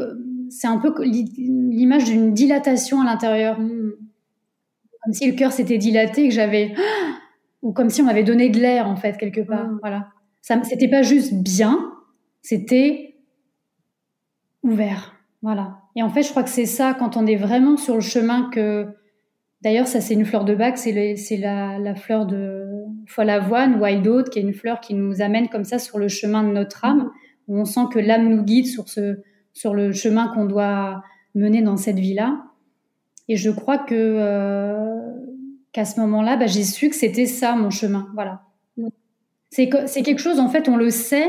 [0.50, 6.28] c'est un peu l'image d'une dilatation à l'intérieur, comme si le cœur s'était dilaté et
[6.28, 6.74] que j'avais,
[7.62, 9.78] ou comme si on m'avait donné de l'air en fait quelque part, hmm.
[9.80, 10.08] voilà.
[10.42, 11.92] Ça, c'était pas juste bien,
[12.42, 13.16] c'était
[14.62, 15.14] ouvert.
[15.40, 15.78] Voilà.
[15.96, 18.50] Et en fait, je crois que c'est ça, quand on est vraiment sur le chemin
[18.50, 18.86] que,
[19.62, 22.66] d'ailleurs, ça, c'est une fleur de bac, c'est, c'est la, la, fleur de
[23.06, 26.08] folle avoine, wild oat, qui est une fleur qui nous amène comme ça sur le
[26.08, 27.10] chemin de notre âme,
[27.50, 29.18] où on sent que l'âme nous guide sur ce,
[29.52, 31.02] sur le chemin qu'on doit
[31.34, 32.44] mener dans cette vie-là.
[33.28, 34.98] Et je crois que, euh,
[35.72, 38.08] qu'à ce moment-là, bah, j'ai su que c'était ça mon chemin.
[38.14, 38.42] Voilà.
[39.50, 41.28] C'est quelque chose, en fait, on le sait,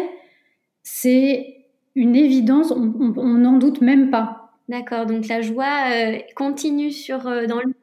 [0.84, 1.56] c'est
[1.96, 4.52] une évidence, on n'en doute même pas.
[4.70, 7.74] D'accord, donc la joie euh, continue sur, euh, dans le...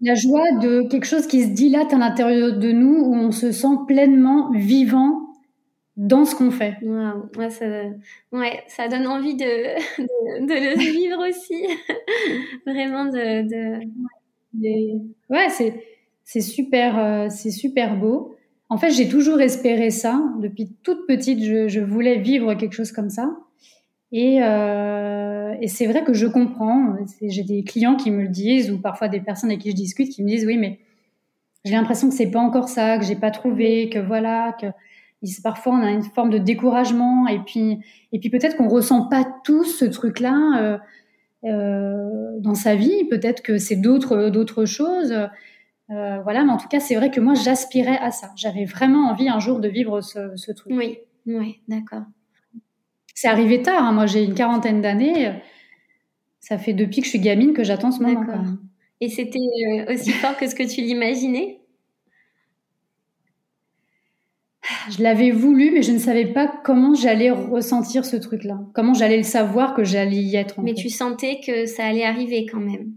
[0.00, 3.52] La joie de quelque chose qui se dilate à l'intérieur de nous, où on se
[3.52, 5.21] sent pleinement vivant
[5.96, 6.76] dans ce qu'on fait.
[6.82, 7.66] ouais, ça,
[8.32, 9.44] ouais, ça donne envie de,
[10.46, 11.66] de, le vivre aussi.
[12.66, 13.42] Vraiment de...
[13.42, 14.98] de...
[15.28, 15.48] Ouais,
[16.24, 18.36] c'est super, euh, c'est super beau.
[18.68, 20.22] En fait, j'ai toujours espéré ça.
[20.40, 23.36] Depuis toute petite, je, voulais vivre quelque chose comme ça.
[24.14, 26.96] Euh, et, c'est vrai que je comprends.
[27.20, 30.10] J'ai des clients qui me le disent, ou parfois des personnes avec qui je discute
[30.10, 30.78] qui me disent oui, mais
[31.64, 34.66] j'ai l'impression que c'est pas encore ça, que j'ai pas trouvé, que voilà, que
[35.42, 37.26] parfois on a une forme de découragement.
[37.28, 37.78] Et puis,
[38.12, 40.78] et puis peut-être qu'on ressent pas tous ce truc-là euh,
[41.44, 43.04] euh, dans sa vie.
[43.10, 45.12] Peut-être que c'est d'autres d'autres choses.
[45.90, 48.30] Euh, voilà, mais en tout cas, c'est vrai que moi, j'aspirais à ça.
[48.36, 50.72] J'avais vraiment envie un jour de vivre ce, truc.
[50.74, 52.02] Oui, oui, d'accord.
[53.14, 53.84] C'est arrivé tard.
[53.84, 53.92] Hein.
[53.92, 55.32] Moi, j'ai une quarantaine d'années.
[56.40, 58.24] Ça fait depuis que je suis gamine que j'attends ce moment.
[59.00, 59.38] Et c'était
[59.88, 61.61] aussi fort que ce que tu l'imaginais?
[64.90, 68.60] Je l'avais voulu, mais je ne savais pas comment j'allais ressentir ce truc-là.
[68.74, 70.60] Comment j'allais le savoir que j'allais y être.
[70.60, 72.92] mais tu sentais que ça allait arriver quand même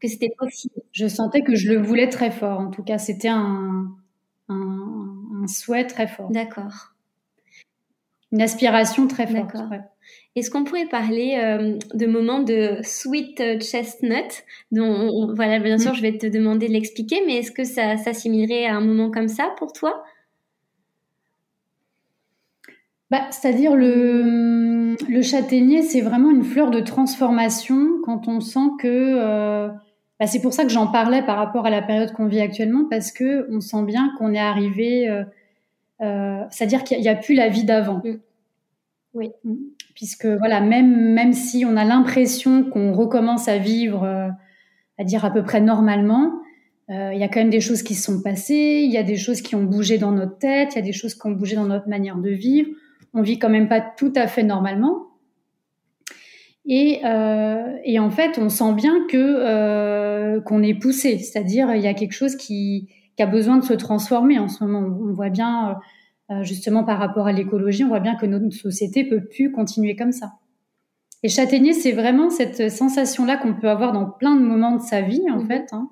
[0.00, 0.74] que c'était possible.
[0.92, 2.60] Je sentais que je le voulais très fort.
[2.60, 3.90] En tout cas, c'était un,
[4.48, 6.30] un, souhait très fort.
[6.30, 6.94] D'accord.
[8.32, 9.56] Une aspiration très forte.
[10.36, 15.94] Est-ce qu'on pourrait parler euh, de moments de sweet chestnut dont, voilà, bien sûr, mm.
[15.96, 19.28] je vais te demander de l'expliquer, mais est-ce que ça s'assimilerait à un moment comme
[19.28, 20.04] ça pour toi?
[23.10, 28.88] Bah, C'est-à-dire le, le châtaignier, c'est vraiment une fleur de transformation quand on sent que...
[28.88, 29.68] Euh,
[30.20, 32.84] bah, c'est pour ça que j'en parlais par rapport à la période qu'on vit actuellement,
[32.90, 35.08] parce que on sent bien qu'on est arrivé...
[35.08, 35.24] Euh,
[36.00, 38.02] euh, c'est-à-dire qu'il n'y a, plus la vie d'avant.
[38.04, 38.18] Mm.
[39.14, 39.30] Oui.
[39.42, 39.54] Mm.
[39.94, 44.04] Puisque voilà, même, même si on a l'impression qu'on recommence à vivre,
[44.96, 46.34] à dire à peu près normalement,
[46.88, 49.16] il y a quand même des choses qui se sont passées, il y a des
[49.16, 51.56] choses qui ont bougé dans notre tête, il y a des choses qui ont bougé
[51.56, 52.70] dans notre manière de vivre
[53.14, 55.08] on vit quand même pas tout à fait normalement.
[56.70, 61.80] Et, euh, et en fait, on sent bien que euh, qu'on est poussé, c'est-à-dire il
[61.80, 64.80] y a quelque chose qui, qui, a besoin de se transformer en ce moment.
[64.80, 65.78] On voit bien,
[66.30, 69.96] euh, justement par rapport à l'écologie, on voit bien que notre société peut plus continuer
[69.96, 70.32] comme ça.
[71.22, 75.00] Et châtaignier, c'est vraiment cette sensation-là qu'on peut avoir dans plein de moments de sa
[75.00, 75.46] vie, en mmh.
[75.46, 75.88] fait, hein,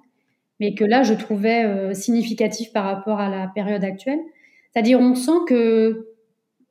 [0.61, 4.21] mais que là, je trouvais significatif par rapport à la période actuelle.
[4.73, 6.16] C'est-à-dire, on sent que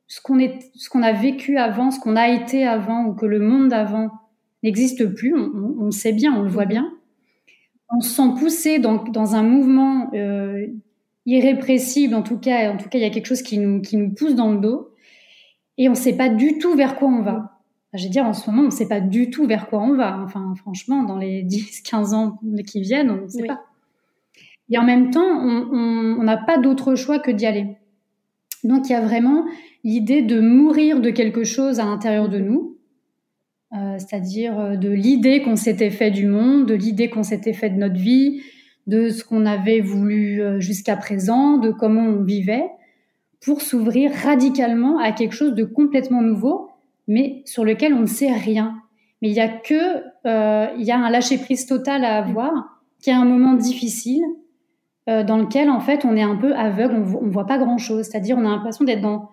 [0.08, 3.26] ce qu'on est, ce qu'on a vécu avant, ce qu'on a été avant, ou que
[3.26, 4.10] le monde d'avant
[4.62, 5.34] n'existe plus.
[5.34, 6.92] On, on, sait bien, on le voit bien.
[7.90, 10.66] On se sent poussé dans, dans un mouvement euh,
[11.24, 12.14] irrépressible.
[12.14, 14.10] En tout cas, en tout cas, il y a quelque chose qui nous, qui nous
[14.10, 14.90] pousse dans le dos,
[15.78, 17.60] et on ne sait pas du tout vers quoi on va.
[17.92, 19.94] je veux dire, en ce moment, on ne sait pas du tout vers quoi on
[19.94, 20.20] va.
[20.24, 23.60] Enfin, franchement, dans les 10, 15 ans qui viennent, on ne sait pas.
[24.70, 27.76] Et en même temps, on n'a pas d'autre choix que d'y aller.
[28.66, 29.44] Donc, il y a vraiment
[29.84, 32.76] l'idée de mourir de quelque chose à l'intérieur de nous,
[33.72, 37.70] euh, c'est-à-dire euh, de l'idée qu'on s'était fait du monde, de l'idée qu'on s'était fait
[37.70, 38.40] de notre vie,
[38.86, 42.66] de ce qu'on avait voulu euh, jusqu'à présent, de comment on vivait,
[43.40, 46.68] pour s'ouvrir radicalement à quelque chose de complètement nouveau,
[47.06, 48.74] mais sur lequel on ne sait rien.
[49.22, 50.02] Mais il y a que,
[50.78, 54.24] il y a un lâcher prise total à avoir, qui est un moment difficile,
[55.06, 58.06] dans lequel en fait on est un peu aveugle, on, on voit pas grand chose.
[58.06, 59.30] C'est-à-dire on a l'impression d'être dans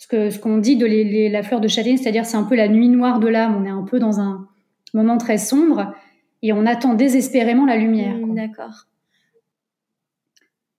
[0.00, 2.68] ce que ce qu'on dit de la fleur de châtaigne, c'est-à-dire c'est un peu la
[2.68, 3.54] nuit noire de l'âme.
[3.60, 4.48] On est un peu dans un
[4.94, 5.92] moment très sombre
[6.42, 8.16] et on attend désespérément la lumière.
[8.16, 8.86] Mmh, d'accord.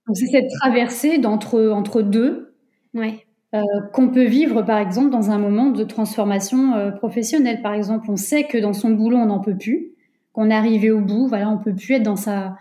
[0.07, 2.55] Donc c'est cette traversée d'entre entre deux
[2.95, 3.25] ouais.
[3.53, 3.61] euh,
[3.93, 7.61] qu'on peut vivre par exemple dans un moment de transformation euh, professionnelle.
[7.61, 9.91] Par exemple, on sait que dans son boulot on n'en peut plus,
[10.33, 11.27] qu'on est arrivé au bout.
[11.27, 12.57] Voilà, on peut plus être dans sa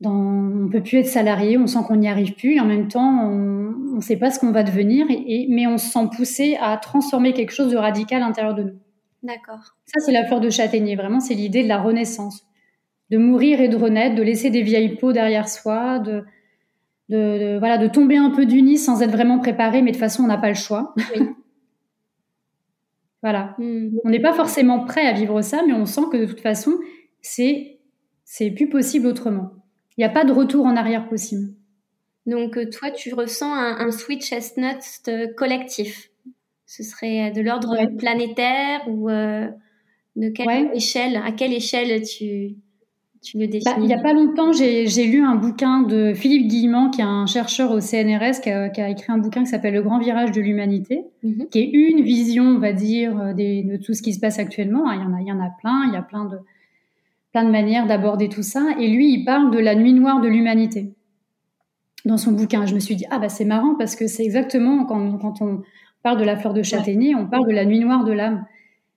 [0.00, 2.88] dans, on peut plus être salarié, on sent qu'on n'y arrive plus, et en même
[2.88, 6.56] temps, on ne sait pas ce qu'on va devenir, et, mais on se sent poussé
[6.60, 8.78] à transformer quelque chose de radical à l'intérieur de nous.
[9.22, 9.74] D'accord.
[9.86, 12.44] Ça, c'est la fleur de châtaignier, vraiment, c'est l'idée de la renaissance.
[13.10, 16.24] De mourir et de renaître, de laisser des vieilles peaux derrière soi, de,
[17.08, 20.00] de, voilà, de tomber un peu du nid sans être vraiment préparé, mais de toute
[20.00, 20.94] façon, on n'a pas le choix.
[20.96, 21.26] Oui.
[23.22, 23.56] voilà.
[23.58, 23.96] Hmm.
[24.04, 26.72] On n'est pas forcément prêt à vivre ça, mais on sent que de toute façon,
[27.20, 27.80] c'est
[28.54, 29.57] plus possible autrement.
[29.98, 31.48] Il n'y a pas de retour en arrière possible.
[32.24, 36.10] Donc euh, toi, tu ressens un, switch chestnut euh, collectif.
[36.66, 39.48] Ce serait de l'ordre planétaire ou euh,
[40.14, 42.54] de quelle échelle À quelle échelle tu,
[43.22, 46.46] tu le bah, définis Il n'y a pas longtemps, j'ai lu un bouquin de Philippe
[46.46, 49.82] Guillemant, qui est un chercheur au CNRS, qui a, écrit un bouquin qui s'appelle Le
[49.82, 51.48] Grand Virage de l'Humanité, mhm.
[51.50, 54.92] qui est une vision, on va dire, de tout ce qui se passe actuellement.
[54.92, 55.86] Il y en a, il y en a plein.
[55.88, 56.36] Il y a plein de
[57.38, 58.62] plein de manières d'aborder tout ça.
[58.80, 60.94] Et lui, il parle de la nuit noire de l'humanité
[62.04, 62.66] dans son bouquin.
[62.66, 65.62] Je me suis dit, ah bah c'est marrant parce que c'est exactement quand, quand, on
[66.02, 68.44] parle de la fleur de châtaignier, on parle de la nuit noire de l'âme.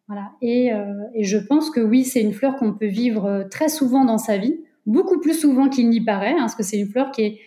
[0.08, 0.32] Voilà.
[0.42, 3.70] Et, euh, et, je pense que oui, c'est une fleur qu'on peut vivre euh, très
[3.70, 6.88] souvent dans sa vie, beaucoup plus souvent qu'il n'y paraît, hein, parce que c'est une
[6.88, 7.40] fleur qui est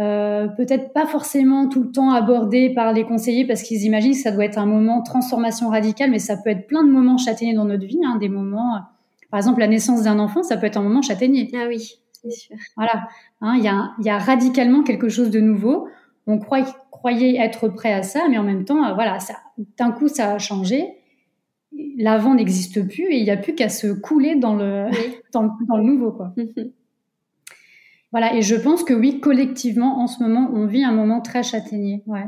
[0.00, 4.18] euh, peut-être pas forcément tout le temps abordée par les conseillers parce qu'ils imaginent que
[4.18, 7.54] ça doit être un moment transformation radicale, mais ça peut être plein de moments châtaigniers
[7.54, 8.80] dans notre vie, hein, des moments
[9.30, 11.50] par exemple, la naissance d'un enfant, ça peut être un moment châtaignier.
[11.54, 12.56] Ah oui, c'est sûr.
[12.76, 13.08] Voilà,
[13.40, 13.64] hein, il
[14.04, 15.88] y, a, radicalement quelque chose de nouveau.
[16.26, 19.18] On croyait être prêt à ça, mais en même temps, euh, voilà,
[19.78, 20.84] d'un coup, ça a changé.
[21.98, 24.86] L'avant n'existe plus et il n'y a plus qu'à se couler dans le,
[25.32, 26.34] dans, le nouveau, quoi.
[28.12, 31.42] voilà, et je pense que oui, collectivement, en ce moment, on vit un moment très
[31.42, 32.26] châtaignier, ouais.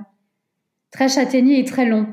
[0.91, 2.07] Très châtaignier et très long.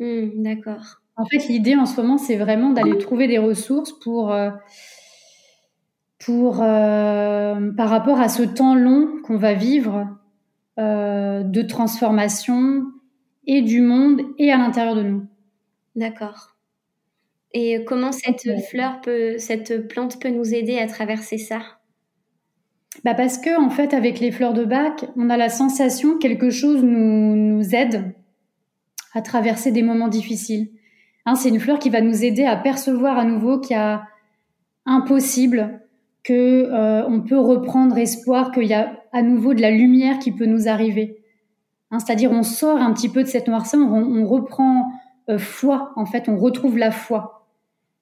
[0.00, 1.00] Mmh, d'accord.
[1.18, 4.50] En fait, l'idée en ce moment, c'est vraiment d'aller trouver des ressources pour, euh,
[6.24, 10.06] pour euh, par rapport à ce temps long qu'on va vivre
[10.78, 12.84] euh, de transformation
[13.48, 15.26] et du monde et à l'intérieur de nous.
[15.96, 16.54] D'accord.
[17.52, 21.60] Et comment cette fleur peut, cette plante peut nous aider à traverser ça?
[23.04, 26.18] Bah parce que en fait, avec les fleurs de bac, on a la sensation que
[26.18, 28.14] quelque chose nous, nous aide
[29.14, 30.68] à traverser des moments difficiles.
[31.28, 34.04] Hein, c'est une fleur qui va nous aider à percevoir à nouveau qu'il y a
[34.86, 35.82] impossible,
[36.24, 36.32] que
[36.72, 40.46] euh, on peut reprendre espoir, qu'il y a à nouveau de la lumière qui peut
[40.46, 41.22] nous arriver.
[41.90, 44.90] Hein, c'est-à-dire on sort un petit peu de cette noirceur, on, reprend
[45.28, 47.46] euh, foi, en fait, on retrouve la foi.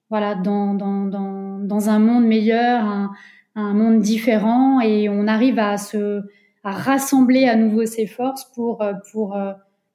[0.09, 3.11] Voilà, dans, dans, dans, un monde meilleur, un,
[3.55, 6.21] un, monde différent, et on arrive à se
[6.63, 9.37] à rassembler à nouveau ses forces pour euh, pour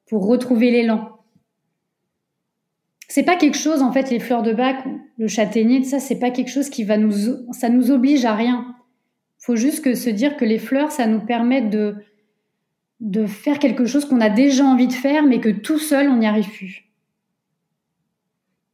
[0.07, 1.22] pour retrouver l'élan.
[3.15, 4.87] C'est pas quelque chose, en fait, les fleurs de bac,
[5.19, 7.13] le châtaignier, ça, c'est pas quelque chose qui va nous,
[7.51, 8.75] ça nous oblige à rien.
[9.37, 11.97] Faut juste que se dire que les fleurs, ça nous permet de,
[13.01, 16.17] de faire quelque chose qu'on a déjà envie de faire, mais que tout seul, on
[16.17, 16.91] n'y arrive plus.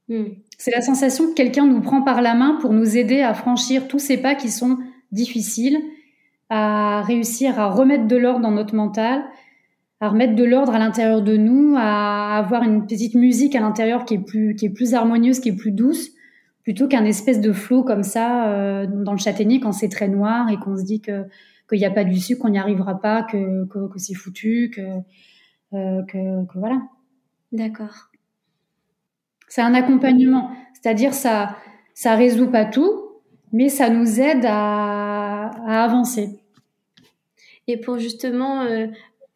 [0.06, 0.26] Hmm.
[0.56, 3.88] C'est la sensation que quelqu'un nous prend par la main pour nous aider à franchir
[3.88, 4.78] tous ces pas qui sont
[5.10, 5.80] difficiles,
[6.48, 9.24] à réussir à remettre de l'ordre dans notre mental,
[10.00, 14.04] à remettre de l'ordre à l'intérieur de nous, à avoir une petite musique à l'intérieur
[14.04, 16.10] qui est plus qui est plus harmonieuse, qui est plus douce,
[16.62, 20.50] plutôt qu'un espèce de flot comme ça euh, dans le châtaignier quand c'est très noir
[20.50, 21.24] et qu'on se dit que
[21.68, 24.80] qu'il n'y a pas d'issue, qu'on n'y arrivera pas, que, que, c'est foutu, que,
[25.74, 26.80] euh, que, que voilà.
[27.52, 28.08] D'accord.
[29.48, 31.56] C'est un accompagnement, c'est-à-dire ça
[31.94, 32.92] ça résout pas tout,
[33.52, 36.40] mais ça nous aide à, à avancer.
[37.66, 38.86] Et pour justement euh,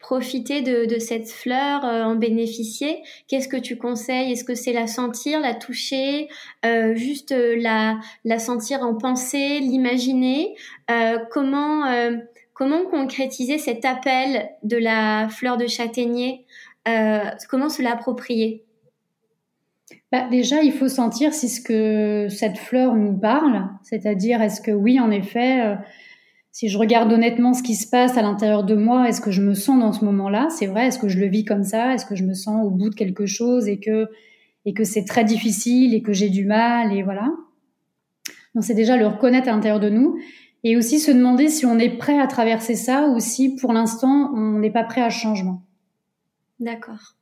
[0.03, 3.01] profiter de, cette fleur, euh, en bénéficier?
[3.27, 4.33] Qu'est-ce que tu conseilles?
[4.33, 6.27] Est-ce que c'est la sentir, la toucher,
[6.65, 10.55] euh, juste euh, la, la sentir en pensée, l'imaginer?
[11.31, 11.85] Comment
[12.53, 16.45] comment concrétiser cet appel de la fleur de châtaignier?
[17.49, 18.65] Comment se l'approprier?
[20.11, 24.71] Bah, déjà, il faut sentir si ce que cette fleur nous parle, c'est-à-dire est-ce que
[24.71, 25.77] oui, en effet,
[26.53, 29.41] si je regarde honnêtement ce qui se passe à l'intérieur de moi, est-ce que je
[29.41, 30.47] me sens dans ce moment-là?
[30.51, 31.95] C'est vrai, est-ce que je le vis comme ça?
[31.95, 34.07] Est-ce que je me sens au bout de quelque chose et que
[34.65, 37.31] et que c'est très difficile et que j'ai du mal et voilà?
[38.53, 40.15] Donc c'est déjà le reconnaître à l'intérieur de nous
[40.63, 44.31] et aussi se demander si on est prêt à traverser ça ou si pour l'instant
[44.35, 45.63] on n'est pas prêt à changement.
[46.59, 47.15] D'accord.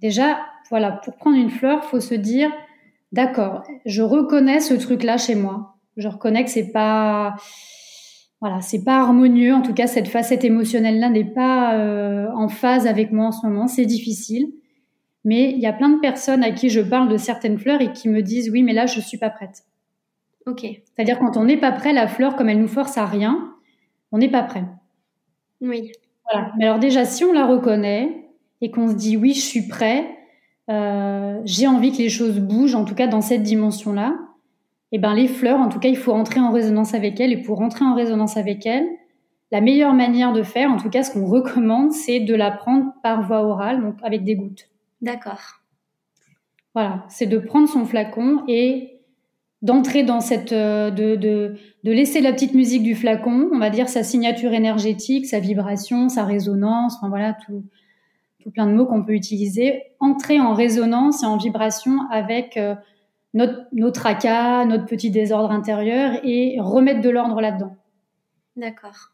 [0.00, 0.38] Déjà,
[0.70, 2.52] voilà, pour prendre une fleur, faut se dire
[3.10, 5.74] d'accord, je reconnais ce truc-là chez moi.
[5.96, 7.34] Je reconnais que c'est pas
[8.40, 9.54] voilà, c'est pas harmonieux.
[9.54, 13.46] En tout cas, cette facette émotionnelle-là n'est pas euh, en phase avec moi en ce
[13.46, 13.66] moment.
[13.66, 14.52] C'est difficile.
[15.24, 17.92] Mais il y a plein de personnes à qui je parle de certaines fleurs et
[17.92, 19.64] qui me disent oui, mais là, je suis pas prête.
[20.46, 20.60] Ok.
[20.62, 23.54] C'est-à-dire quand on n'est pas prêt, la fleur, comme elle nous force à rien,
[24.12, 24.64] on n'est pas prêt.
[25.60, 25.92] Oui.
[26.30, 26.52] Voilà.
[26.56, 28.28] Mais alors déjà, si on la reconnaît
[28.60, 30.06] et qu'on se dit oui, je suis prêt,
[30.70, 34.16] euh, j'ai envie que les choses bougent, en tout cas dans cette dimension-là,
[34.92, 37.32] eh ben les fleurs, en tout cas, il faut entrer en résonance avec elles.
[37.32, 38.88] Et pour rentrer en résonance avec elles,
[39.50, 42.92] la meilleure manière de faire, en tout cas, ce qu'on recommande, c'est de la prendre
[43.02, 44.68] par voie orale, donc avec des gouttes.
[45.00, 45.60] D'accord.
[46.74, 49.00] Voilà, c'est de prendre son flacon et
[49.62, 53.70] d'entrer dans cette, euh, de, de, de, laisser la petite musique du flacon, on va
[53.70, 57.64] dire sa signature énergétique, sa vibration, sa résonance, enfin voilà, tout,
[58.40, 62.76] tout plein de mots qu'on peut utiliser, entrer en résonance et en vibration avec euh,
[63.34, 67.76] notre, notre tracas, notre petit désordre intérieur et remettre de l'ordre là-dedans.
[68.56, 69.12] D'accord.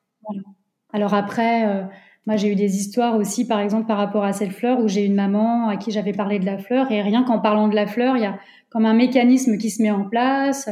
[0.92, 1.84] Alors après, euh,
[2.26, 5.04] moi j'ai eu des histoires aussi, par exemple par rapport à cette fleur où j'ai
[5.04, 7.86] une maman à qui j'avais parlé de la fleur et rien qu'en parlant de la
[7.86, 8.38] fleur, il y a
[8.70, 10.70] comme un mécanisme qui se met en place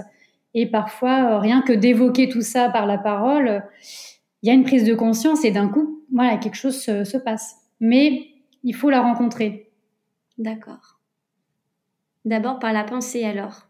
[0.55, 3.65] et parfois euh, rien que d'évoquer tout ça par la parole,
[4.43, 7.57] il y a une prise de conscience et d'un coup, voilà, quelque chose se passe.
[7.81, 8.27] Mais
[8.65, 9.71] il faut la rencontrer.
[10.39, 11.02] D'accord.
[12.25, 13.69] D'abord par la pensée alors.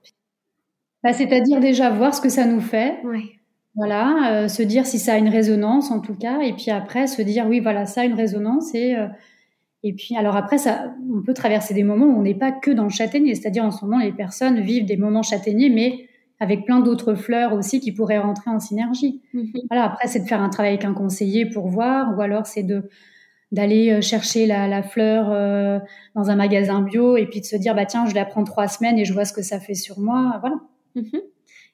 [1.02, 2.98] Bah, c'est-à-dire déjà voir ce que ça nous fait.
[3.04, 3.32] Oui.
[3.74, 7.06] Voilà, euh, se dire si ça a une résonance en tout cas, et puis après
[7.06, 9.06] se dire oui voilà ça a une résonance et euh,
[9.82, 12.70] et puis alors après ça, on peut traverser des moments où on n'est pas que
[12.70, 16.06] dans le châtaignier, c'est-à-dire en ce moment les personnes vivent des moments châtaigniers, mais
[16.38, 19.22] avec plein d'autres fleurs aussi qui pourraient rentrer en synergie.
[19.32, 19.52] Mhm.
[19.70, 22.62] Voilà, après c'est de faire un travail avec un conseiller pour voir, ou alors c'est
[22.62, 22.90] de
[23.52, 25.78] d'aller euh, chercher la, fleur euh,
[26.16, 28.66] dans un magasin bio et puis de se dire bah tiens je la prends trois
[28.66, 30.56] semaines et je vois ce que ça fait sur moi voilà
[30.94, 31.20] mhm.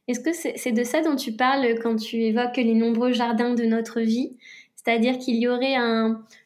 [0.08, 3.64] est-ce que c'est de ça dont tu parles quand tu évoques les nombreux jardins de
[3.64, 4.36] notre vie?
[4.74, 5.76] C'est-à-dire qu'il y aurait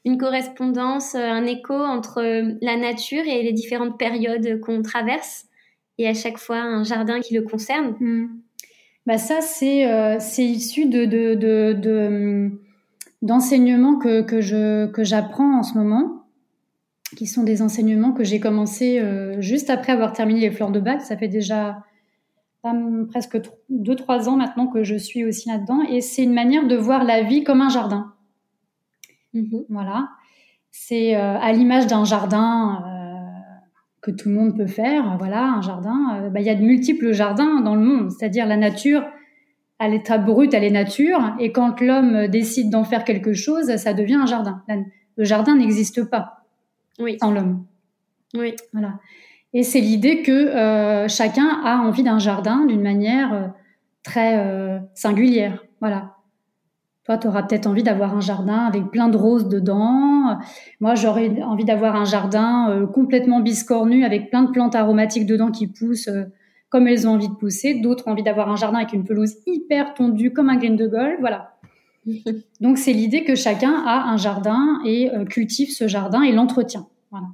[0.05, 2.23] une correspondance un écho entre
[2.61, 5.47] la nature et les différentes périodes qu'on traverse
[5.99, 7.95] et à chaque fois un jardin qui le concerne?
[8.01, 8.27] Hmm.
[9.07, 12.51] bah ça c'est euh, c'est issu de, de, de
[13.23, 16.27] d'enseignements que, que, je, que j'apprends en ce moment,
[17.17, 20.81] qui sont des enseignements que j'ai commencé euh, juste après avoir terminé les fleurs de
[20.81, 21.01] bac.
[21.03, 21.83] Ça fait déjà
[23.11, 25.83] presque 2-3 ans maintenant que je suis aussi là-dedans.
[25.89, 28.13] Et c'est une manière de voir la vie comme un jardin.
[29.35, 29.67] Mm-hmm.
[29.69, 30.09] Voilà.
[30.71, 33.61] C'est euh, à l'image d'un jardin euh,
[34.01, 35.17] que tout le monde peut faire.
[35.19, 36.31] Voilà, un jardin.
[36.33, 38.11] Bah, il y a de multiples jardins dans le monde.
[38.11, 39.05] C'est-à-dire la nature
[39.83, 43.95] à l'état brut, elle est nature, et quand l'homme décide d'en faire quelque chose, ça
[43.95, 44.63] devient un jardin.
[45.17, 46.45] Le jardin n'existe pas
[47.01, 47.17] oui.
[47.21, 47.65] sans l'homme.
[48.33, 48.55] Oui.
[48.73, 49.01] Voilà.
[49.55, 53.49] Et c'est l'idée que euh, chacun a envie d'un jardin d'une manière euh,
[54.05, 55.65] très euh, singulière.
[55.81, 56.13] Voilà.
[57.05, 60.39] Toi, tu auras peut-être envie d'avoir un jardin avec plein de roses dedans.
[60.79, 65.67] Moi, j'aurais envie d'avoir un jardin complètement biscornu avec plein de plantes aromatiques dedans qui
[65.67, 66.09] poussent
[66.73, 67.75] comme elles ont envie de pousser.
[67.75, 70.87] D'autres ont envie d'avoir un jardin avec une pelouse hyper tondue comme un green de
[70.87, 71.21] golf.
[71.21, 71.59] Voilà.
[72.61, 76.89] Donc, c'est l'idée que chacun a un jardin et cultive ce jardin et l'entretient.
[77.11, 77.27] Voilà.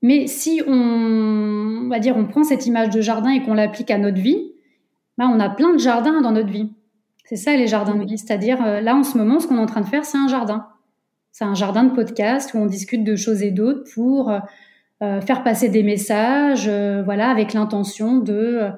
[0.00, 3.98] Mais si on, va dire, on prend cette image de jardin et qu'on l'applique à
[3.98, 4.52] notre vie,
[5.18, 6.70] ben, on a plein de jardins dans notre vie.
[7.24, 8.16] C'est ça les jardins de vie.
[8.16, 10.28] C'est-à-dire, euh, là, en ce moment, ce qu'on est en train de faire, c'est un
[10.28, 10.68] jardin.
[11.32, 14.30] C'est un jardin de podcast où on discute de choses et d'autres pour
[15.02, 18.70] euh, euh, faire passer des messages, voilà, avec l'intention de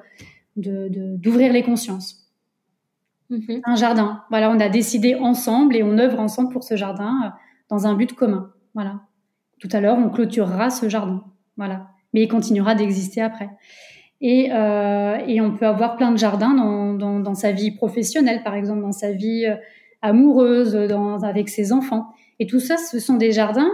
[0.55, 2.31] d'ouvrir les consciences.
[3.31, 3.61] Mm-hmm.
[3.65, 4.23] Un jardin.
[4.29, 7.33] Voilà, on a décidé ensemble et on œuvre ensemble pour ce jardin
[7.69, 8.51] dans un but commun.
[8.75, 9.01] Voilà.
[9.59, 11.23] Tout à l'heure, on clôturera ce jardin.
[11.57, 11.87] Voilà.
[12.13, 13.49] Mais il continuera d'exister après.
[14.21, 18.41] Et, euh, et, on peut avoir plein de jardins dans, dans, dans, sa vie professionnelle,
[18.41, 19.55] par exemple, dans sa vie euh,
[20.01, 22.07] amoureuse, dans, avec ses enfants.
[22.39, 23.71] Et tout ça, ce sont des jardins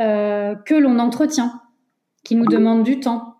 [0.00, 1.62] euh, que l'on entretient,
[2.26, 3.36] qui nous demandent du temps.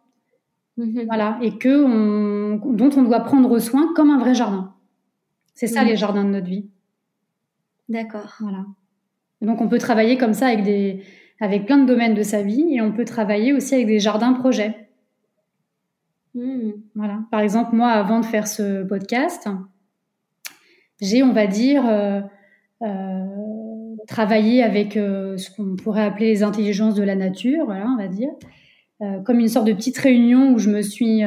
[0.76, 1.05] Mhm.
[1.07, 1.39] Voilà.
[1.43, 4.74] Et que on, dont on doit prendre soin comme un vrai jardin.
[5.55, 5.89] C'est ça, mhm.
[5.89, 6.68] les jardins de notre vie.
[7.89, 8.37] D'accord.
[8.41, 8.64] Voilà.
[9.41, 11.03] donc, on peut travailler comme ça avec des,
[11.41, 14.32] avec plein de domaines de sa vie et on peut travailler aussi avec des jardins
[14.32, 14.89] projets.
[16.34, 16.72] Hmm.
[16.95, 17.20] Voilà.
[17.30, 19.49] Par exemple, moi, avant de faire ce podcast,
[21.01, 22.20] j'ai, on va dire, euh,
[22.82, 27.97] euh, travaillé avec euh, ce qu'on pourrait appeler les intelligences de la nature, voilà, on
[27.97, 28.30] va dire,
[29.24, 31.22] comme une sorte de petite réunion où je me suis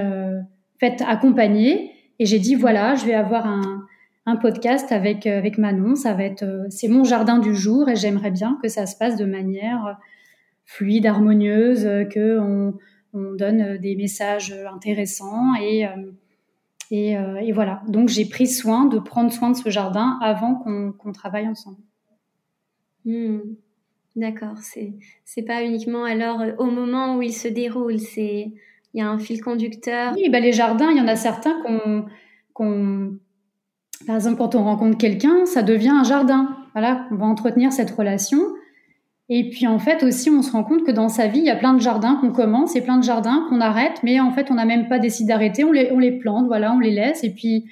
[0.80, 3.86] faite accompagner et j'ai dit voilà, je vais avoir un,
[4.26, 5.96] un podcast avec euh, avec Manon.
[5.96, 8.98] Ça va être euh, c'est mon jardin du jour et j'aimerais bien que ça se
[8.98, 9.98] passe de manière
[10.66, 12.78] fluide, harmonieuse, que on,
[13.12, 15.88] donne des messages intéressants et
[16.92, 17.82] et, euh, et voilà.
[17.88, 21.78] Donc j'ai pris soin de prendre soin de ce jardin avant qu'on travaille ensemble.
[23.06, 23.40] Hmm.
[24.16, 24.94] D'accord, c'est
[25.24, 28.52] c'est pas uniquement alors au moment où il se déroule, c'est
[28.94, 30.14] il y a un fil conducteur.
[30.16, 32.06] Oui, bah les jardins, il y en a certains qu'on
[32.54, 33.18] qu'on
[34.06, 36.56] par exemple, quand on rencontre quelqu'un, ça devient un jardin.
[36.74, 38.40] Voilà, on va entretenir cette relation.
[39.28, 41.52] Et puis en fait aussi, on se rend compte que dans sa vie, il y
[41.52, 44.50] a plein de jardins qu'on commence et plein de jardins qu'on arrête, mais en fait,
[44.50, 45.64] on n'a même pas décidé d'arrêter.
[45.64, 47.24] On les, on les plante, voilà, on les laisse.
[47.24, 47.66] Et puis,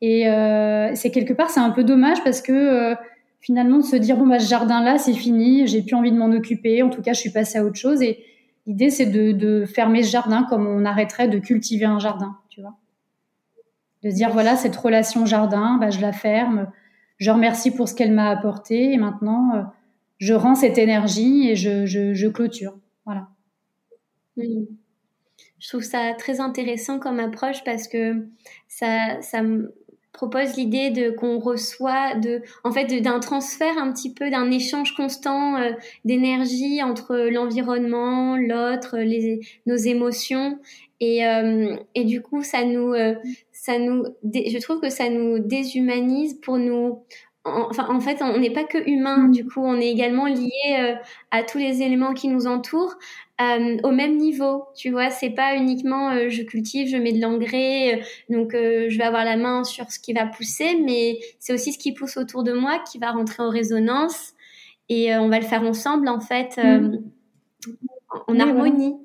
[0.00, 2.94] et euh, c'est quelque part, c'est un peu dommage parce que euh,
[3.40, 6.30] finalement, de se dire bon bah ce jardin-là, c'est fini, j'ai plus envie de m'en
[6.30, 6.82] occuper.
[6.82, 8.02] En tout cas, je suis passée à autre chose.
[8.02, 8.24] Et
[8.66, 12.74] l'idée, c'est de, fermer ce jardin comme on arrêterait de cultiver un jardin, tu vois
[14.02, 16.70] de dire voilà cette relation jardin, bah, je la ferme,
[17.18, 19.62] je remercie pour ce qu'elle m'a apporté et maintenant euh,
[20.18, 22.78] je rends cette énergie et je, je, clôture.
[23.04, 23.28] Voilà.
[24.36, 28.26] Je trouve ça très intéressant comme approche parce que
[28.68, 29.74] ça, ça me
[30.18, 34.94] propose l'idée de qu'on reçoit de en fait d'un transfert un petit peu d'un échange
[34.94, 35.70] constant euh,
[36.04, 40.58] d'énergie entre l'environnement l'autre les nos émotions
[41.00, 42.94] et, euh, et du coup ça nous
[43.68, 47.02] ça nous, je trouve que ça nous déshumanise pour nous.
[47.44, 49.28] enfin, en fait, on n'est pas que humain.
[49.28, 49.32] Mm.
[49.32, 50.94] Du coup, on est également lié euh,
[51.30, 52.94] à tous les éléments qui nous entourent
[53.40, 54.64] euh, au même niveau.
[54.76, 59.04] Tu vois, c'est pas uniquement euh, je cultive, je mets de l'engrais, donc je vais
[59.04, 62.44] avoir la main sur ce qui va pousser, mais c'est aussi ce qui pousse autour
[62.44, 64.32] de moi qui va rentrer en résonance
[64.88, 66.98] et on va le faire ensemble en fait, mm.
[68.26, 68.96] en, harmonie.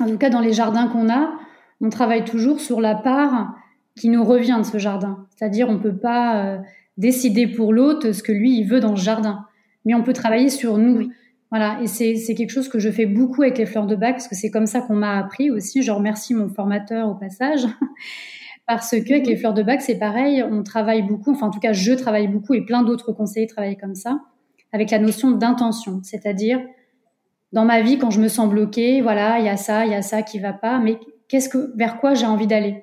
[0.00, 1.32] En tout cas, dans les jardins qu'on a,
[1.80, 3.54] on travaille toujours sur la part
[3.96, 5.26] qui nous revient de ce jardin.
[5.30, 6.58] C'est-à-dire, on peut pas euh,
[6.96, 9.46] décider pour l'autre ce que lui il veut dans ce jardin,
[9.84, 11.10] mais on peut travailler sur nous.
[11.56, 14.26] Voilà, et c'est quelque chose que je fais beaucoup avec les fleurs de bac parce
[14.26, 15.84] que c'est comme ça qu'on m'a appris aussi.
[15.84, 17.60] Je remercie mon formateur au passage
[18.66, 21.30] parce que avec les fleurs de bac c'est pareil, on travaille beaucoup.
[21.30, 24.18] Enfin, en tout cas, je travaille beaucoup et plein d'autres conseillers travaillent comme ça
[24.72, 26.60] avec la notion d'intention, c'est-à-dire
[27.52, 29.94] dans ma vie quand je me sens bloquée, voilà, il y a ça, il y
[29.94, 30.98] a ça qui va pas, mais
[31.28, 32.82] qu'est-ce que, vers quoi j'ai envie d'aller?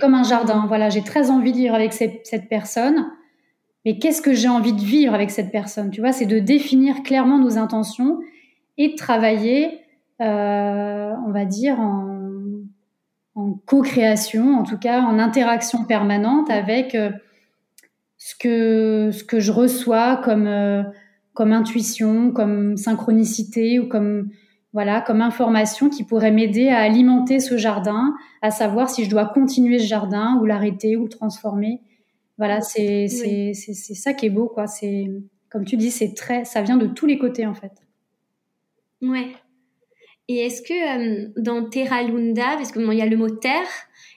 [0.00, 0.66] Comme un jardin.
[0.68, 3.04] Voilà, j'ai très envie de vivre avec cette, personne,
[3.86, 7.04] mais qu'est-ce que j'ai envie de vivre avec cette personne Tu vois, c'est de définir
[7.04, 8.18] clairement nos intentions
[8.78, 9.80] et de travailler,
[10.20, 12.02] euh, on va dire, en,
[13.66, 17.10] co-création, en tout cas en interaction permanente avec euh,
[18.16, 20.82] ce que ce que je reçois comme euh,
[21.34, 24.30] comme intuition, comme synchronicité ou comme
[24.72, 29.26] voilà, comme information qui pourrait m'aider à alimenter ce jardin, à savoir si je dois
[29.26, 31.80] continuer ce jardin ou l'arrêter ou le transformer.
[32.38, 34.66] Voilà, c'est c'est ça qui est beau, quoi.
[34.66, 35.06] C'est
[35.50, 37.72] comme tu dis, c'est très, ça vient de tous les côtés en fait.
[39.02, 39.28] Ouais.
[40.28, 43.68] Et est-ce que euh, dans Terra Lunda, parce que il y a le mot terre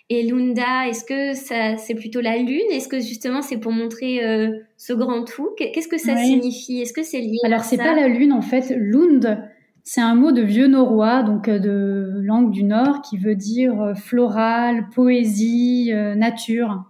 [0.09, 2.65] et Lunda, est-ce que ça c'est plutôt la lune?
[2.72, 5.49] Est-ce que justement c'est pour montrer euh, ce grand tout?
[5.55, 6.82] Qu'est-ce que ça signifie?
[6.82, 8.74] Est-ce que c'est lié Alors c'est pas la lune en fait.
[8.76, 9.39] Lund,
[9.84, 13.93] c'est un mot de vieux norrois, donc euh, de langue du Nord, qui veut dire
[13.95, 16.89] floral, poésie, nature.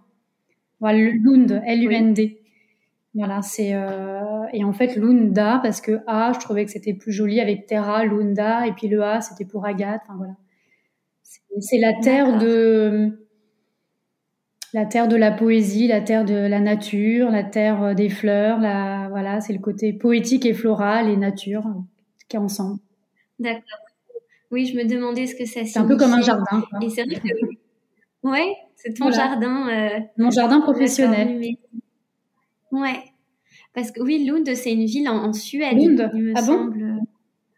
[0.80, 2.40] Voilà, Lund, L-U-N-D.
[3.14, 7.12] Voilà, c'est euh, et en fait Lunda parce que A, je trouvais que c'était plus
[7.12, 10.00] joli avec Terra, Lunda et puis le A c'était pour Agathe.
[10.04, 10.34] Enfin voilà,
[11.58, 13.26] c'est la terre de
[14.72, 18.60] la terre de la poésie, la terre de la nature, la terre euh, des fleurs.
[18.60, 21.64] La voilà, c'est le côté poétique et floral et nature
[22.28, 22.78] qui est ensemble.
[23.40, 23.62] D'accord.
[24.52, 26.64] Oui, je me demandais ce que ça C'est un peu comme un jardin.
[26.80, 29.68] Et c'est vrai que ouais, c'est ton jardin.
[29.68, 30.00] Euh...
[30.16, 31.40] Mon jardin professionnel.
[32.72, 33.04] Ouais.
[33.74, 35.76] Parce que oui, Lund, c'est une ville en, Suède.
[35.76, 36.78] Lund il me ah semble.
[36.78, 37.06] bon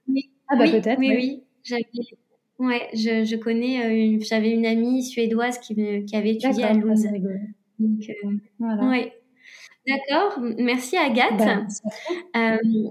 [0.09, 0.31] oui.
[0.49, 0.99] Ah bah peut-être.
[0.99, 1.43] Oui, oui.
[1.71, 2.17] oui.
[2.59, 6.73] Ouais, je, je connais, euh, une, j'avais une amie suédoise qui, qui avait étudié à
[6.73, 6.95] Lund.
[7.79, 8.89] Donc, euh, voilà.
[8.89, 9.13] Ouais.
[9.87, 11.39] D'accord, merci Agathe.
[11.39, 11.67] Bah,
[12.37, 12.89] euh,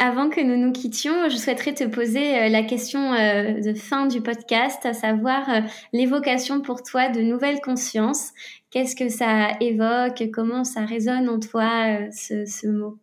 [0.00, 4.06] avant que nous nous quittions, je souhaiterais te poser euh, la question euh, de fin
[4.06, 5.60] du podcast, à savoir euh,
[5.92, 8.32] l'évocation pour toi de nouvelles consciences.
[8.70, 10.30] Qu'est-ce que ça évoque?
[10.32, 12.98] Comment ça résonne en toi, ce, mot?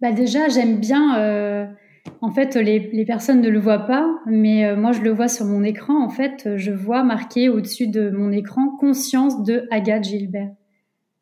[0.00, 1.74] Bah Déjà, j'aime bien...
[2.20, 5.46] en fait, les, les, personnes ne le voient pas, mais moi, je le vois sur
[5.46, 6.04] mon écran.
[6.04, 10.50] En fait, je vois marqué au-dessus de mon écran «Conscience de Agathe Gilbert».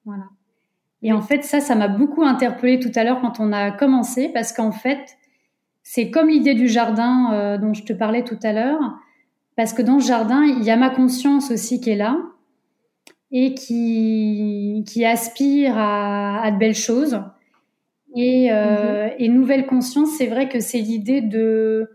[0.06, 0.24] Voilà.
[1.06, 4.28] Et en fait, ça, ça m'a beaucoup interpellée tout à l'heure quand on a commencé,
[4.28, 5.16] parce qu'en fait,
[5.84, 8.80] c'est comme l'idée du jardin euh, dont je te parlais tout à l'heure,
[9.54, 12.16] parce que dans ce jardin, il y a ma conscience aussi qui est là
[13.30, 17.22] et qui, qui aspire à, à de belles choses.
[18.16, 19.14] Et, euh, mm-hmm.
[19.20, 21.88] et nouvelle conscience, c'est vrai que c'est l'idée de,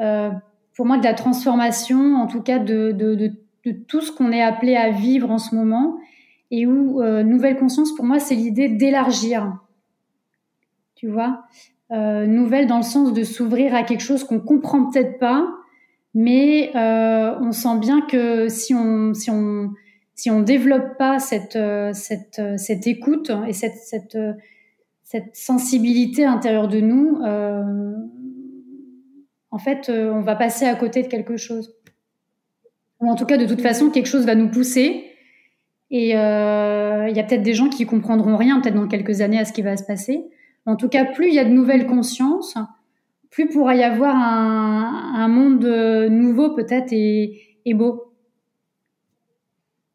[0.00, 0.30] euh,
[0.74, 3.30] pour moi, de la transformation, en tout cas de, de, de,
[3.64, 6.00] de tout ce qu'on est appelé à vivre en ce moment
[6.50, 9.58] et où euh, nouvelle conscience pour moi c'est l'idée d'élargir.
[10.94, 11.44] Tu vois?
[11.92, 15.46] Euh, nouvelle dans le sens de s'ouvrir à quelque chose qu'on comprend peut-être pas
[16.14, 19.72] mais euh, on sent bien que si on si on
[20.14, 24.18] si on développe pas cette euh, cette euh, cette écoute et cette cette
[25.04, 27.20] cette sensibilité intérieure de nous
[29.52, 31.74] en fait on va passer à côté de quelque chose.
[33.00, 35.04] Ou en tout cas de toute façon quelque chose va nous pousser
[35.90, 39.38] et euh, il y a peut-être des gens qui comprendront rien, peut-être dans quelques années,
[39.38, 40.24] à ce qui va se passer.
[40.66, 42.56] En tout cas, plus il y a de nouvelles consciences,
[43.30, 48.12] plus pourra y avoir un, un monde nouveau peut-être et, et, beau.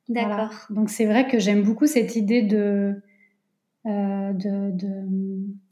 [0.09, 0.67] D'accord.
[0.69, 3.01] Donc c'est vrai que j'aime beaucoup cette idée de,
[3.85, 4.89] euh, de, de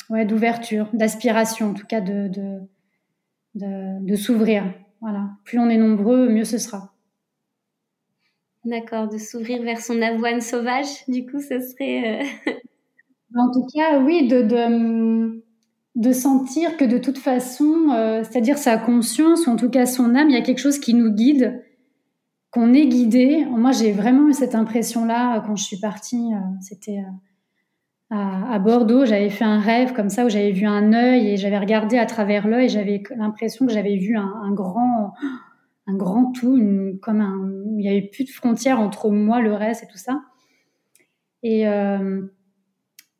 [0.10, 2.60] ouais, d'ouverture, d'aspiration, en tout cas de, de,
[3.56, 4.74] de, de s'ouvrir.
[5.02, 5.32] Voilà.
[5.44, 6.93] Plus on est nombreux, mieux ce sera.
[8.66, 12.22] D'accord, de s'ouvrir vers son avoine sauvage, du coup, ce serait.
[12.48, 12.52] Euh,
[13.36, 19.50] en tout cas, oui, de, sentir que de toute façon, euh, c'est-à-dire sa conscience, ou
[19.50, 21.62] en tout cas son âme, il y a quelque chose qui nous guide,
[22.52, 23.46] qu'on est guidé.
[23.50, 26.30] Moi, j'ai vraiment eu cette impression-là euh, quand je suis partie.
[26.62, 27.04] C'était
[28.10, 31.58] à, Bordeaux, j'avais fait un rêve comme ça où j'avais vu un œil et j'avais
[31.58, 35.14] regardé à travers l'œil, j'avais l'impression que j'avais vu un grand
[35.88, 36.58] un grand tout,
[37.02, 40.22] comme un, il n'y avait plus de frontières entre moi, le reste et tout ça.
[41.42, 42.22] Et, euh,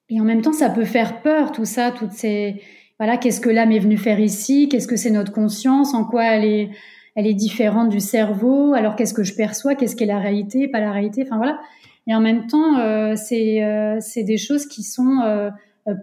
[0.10, 2.62] et en même temps, ça peut faire peur, tout ça, toutes ces,
[3.00, 6.24] voilà, qu'est-ce que l'âme est venue faire ici, qu'est-ce que c'est notre conscience, en quoi
[6.24, 6.70] elle est,
[7.16, 10.80] elle est différente du cerveau, alors qu'est-ce que je perçois, qu'est-ce qu'est la réalité, pas
[10.80, 11.60] la réalité, enfin voilà.
[12.08, 15.50] Et en même temps, euh, c'est, euh, c'est des choses qui sont euh,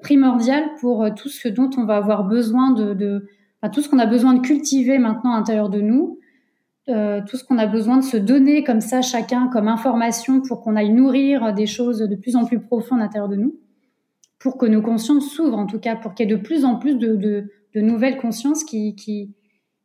[0.03, 3.27] primordiales pour tout ce dont on va avoir besoin de, de
[3.61, 6.20] enfin, tout ce qu'on a besoin de cultiver maintenant à l'intérieur de nous,
[6.91, 10.61] euh, tout ce qu'on a besoin de se donner comme ça chacun comme information pour
[10.61, 13.59] qu'on aille nourrir des choses de plus en plus profondes à l'intérieur de nous,
[14.39, 16.77] pour que nos consciences s'ouvrent en tout cas, pour qu'il y ait de plus en
[16.77, 19.35] plus de, de, de nouvelles consciences qui, qui,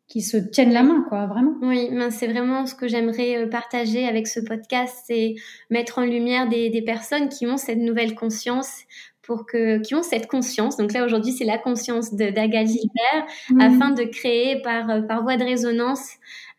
[0.08, 1.54] qui se tiennent la main, quoi, vraiment.
[1.62, 5.36] Oui, ben c'est vraiment ce que j'aimerais euh, partager avec ce podcast, c'est
[5.70, 8.84] mettre en lumière des, des personnes qui ont cette nouvelle conscience
[9.26, 10.78] pour que qui ont cette conscience.
[10.78, 13.62] Donc là aujourd'hui c'est la conscience d'Agathe Gilbert mmh.
[13.62, 16.14] afin de créer par euh, par voie de résonance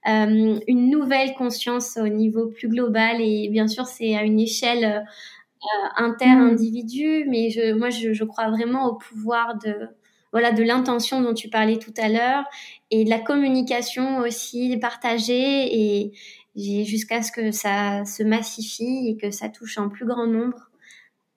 [0.09, 4.85] euh, une nouvelle conscience au niveau plus global et bien sûr c'est à une échelle
[4.85, 9.89] euh, inter-individu, mais je, moi je, je, crois vraiment au pouvoir de
[10.33, 12.45] voilà de l'intention dont tu parlais tout à l'heure
[12.91, 16.13] et de la communication aussi partagée et
[16.57, 20.71] jusqu'à ce que ça se massifie et que ça touche un plus grand nombre.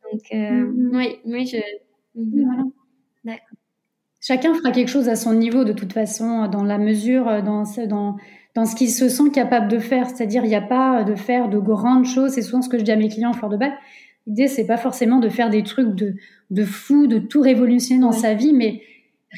[0.03, 0.95] Donc, mm-hmm.
[0.95, 1.57] oui, oui, je.
[2.19, 2.71] Mm-hmm.
[3.23, 3.57] D'accord.
[4.21, 8.17] Chacun fera quelque chose à son niveau de toute façon, dans la mesure, dans, dans,
[8.55, 10.09] dans ce qu'il se sent capable de faire.
[10.09, 12.31] C'est-à-dire, il n'y a pas de faire de grandes choses.
[12.31, 13.73] C'est souvent ce que je dis à mes clients en fleur de balle.
[14.27, 16.15] L'idée, c'est pas forcément de faire des trucs de,
[16.51, 18.81] de fou, de tout révolutionner dans sa vie, mais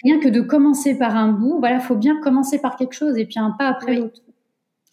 [0.04, 1.60] rien que de commencer par un bout.
[1.60, 4.22] Voilà, faut bien commencer par quelque chose et puis un pas après l'autre.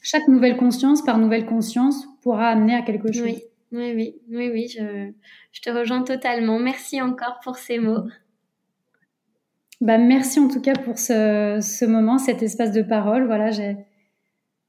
[0.00, 3.24] Chaque nouvelle conscience, par nouvelle conscience, pourra amener à quelque chose.
[3.24, 3.42] Oui,
[3.72, 5.10] oui, oui, oui, oui je,
[5.52, 6.58] je te rejoins totalement.
[6.58, 8.04] Merci encore pour ces mots.
[9.80, 13.26] Bah, merci en tout cas pour ce, ce moment, cet espace de parole.
[13.26, 13.76] Voilà, j'ai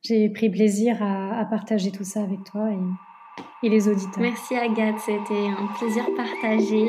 [0.02, 4.20] j'ai pris plaisir à, partager tout ça avec toi et, et les auditeurs.
[4.20, 6.86] Merci Agathe, c'était un plaisir partagé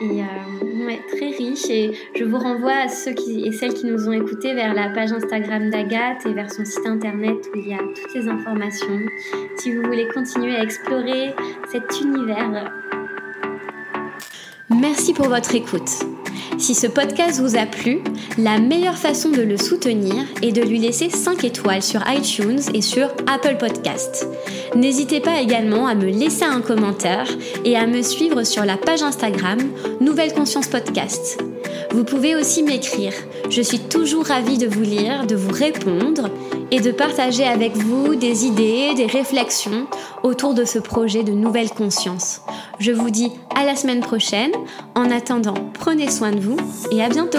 [0.00, 1.68] et euh, très riche.
[1.70, 4.90] Et je vous renvoie à ceux qui, et celles qui nous ont écoutés vers la
[4.90, 8.98] page Instagram d'Agathe et vers son site internet où il y a toutes les informations.
[9.56, 11.34] Si vous voulez continuer à explorer
[11.70, 12.72] cet univers.
[14.70, 16.17] Merci pour votre écoute.
[16.58, 18.00] Si ce podcast vous a plu,
[18.36, 22.82] la meilleure façon de le soutenir est de lui laisser 5 étoiles sur iTunes et
[22.82, 24.26] sur Apple Podcast.
[24.74, 27.26] N'hésitez pas également à me laisser un commentaire
[27.64, 29.58] et à me suivre sur la page Instagram
[30.00, 31.42] Nouvelle Conscience Podcast.
[31.90, 33.12] Vous pouvez aussi m'écrire.
[33.50, 36.30] Je suis toujours ravie de vous lire, de vous répondre
[36.70, 39.86] et de partager avec vous des idées, des réflexions
[40.22, 42.42] autour de ce projet de nouvelle conscience.
[42.78, 44.52] Je vous dis à la semaine prochaine.
[44.94, 46.58] En attendant, prenez soin de vous
[46.90, 47.38] et à bientôt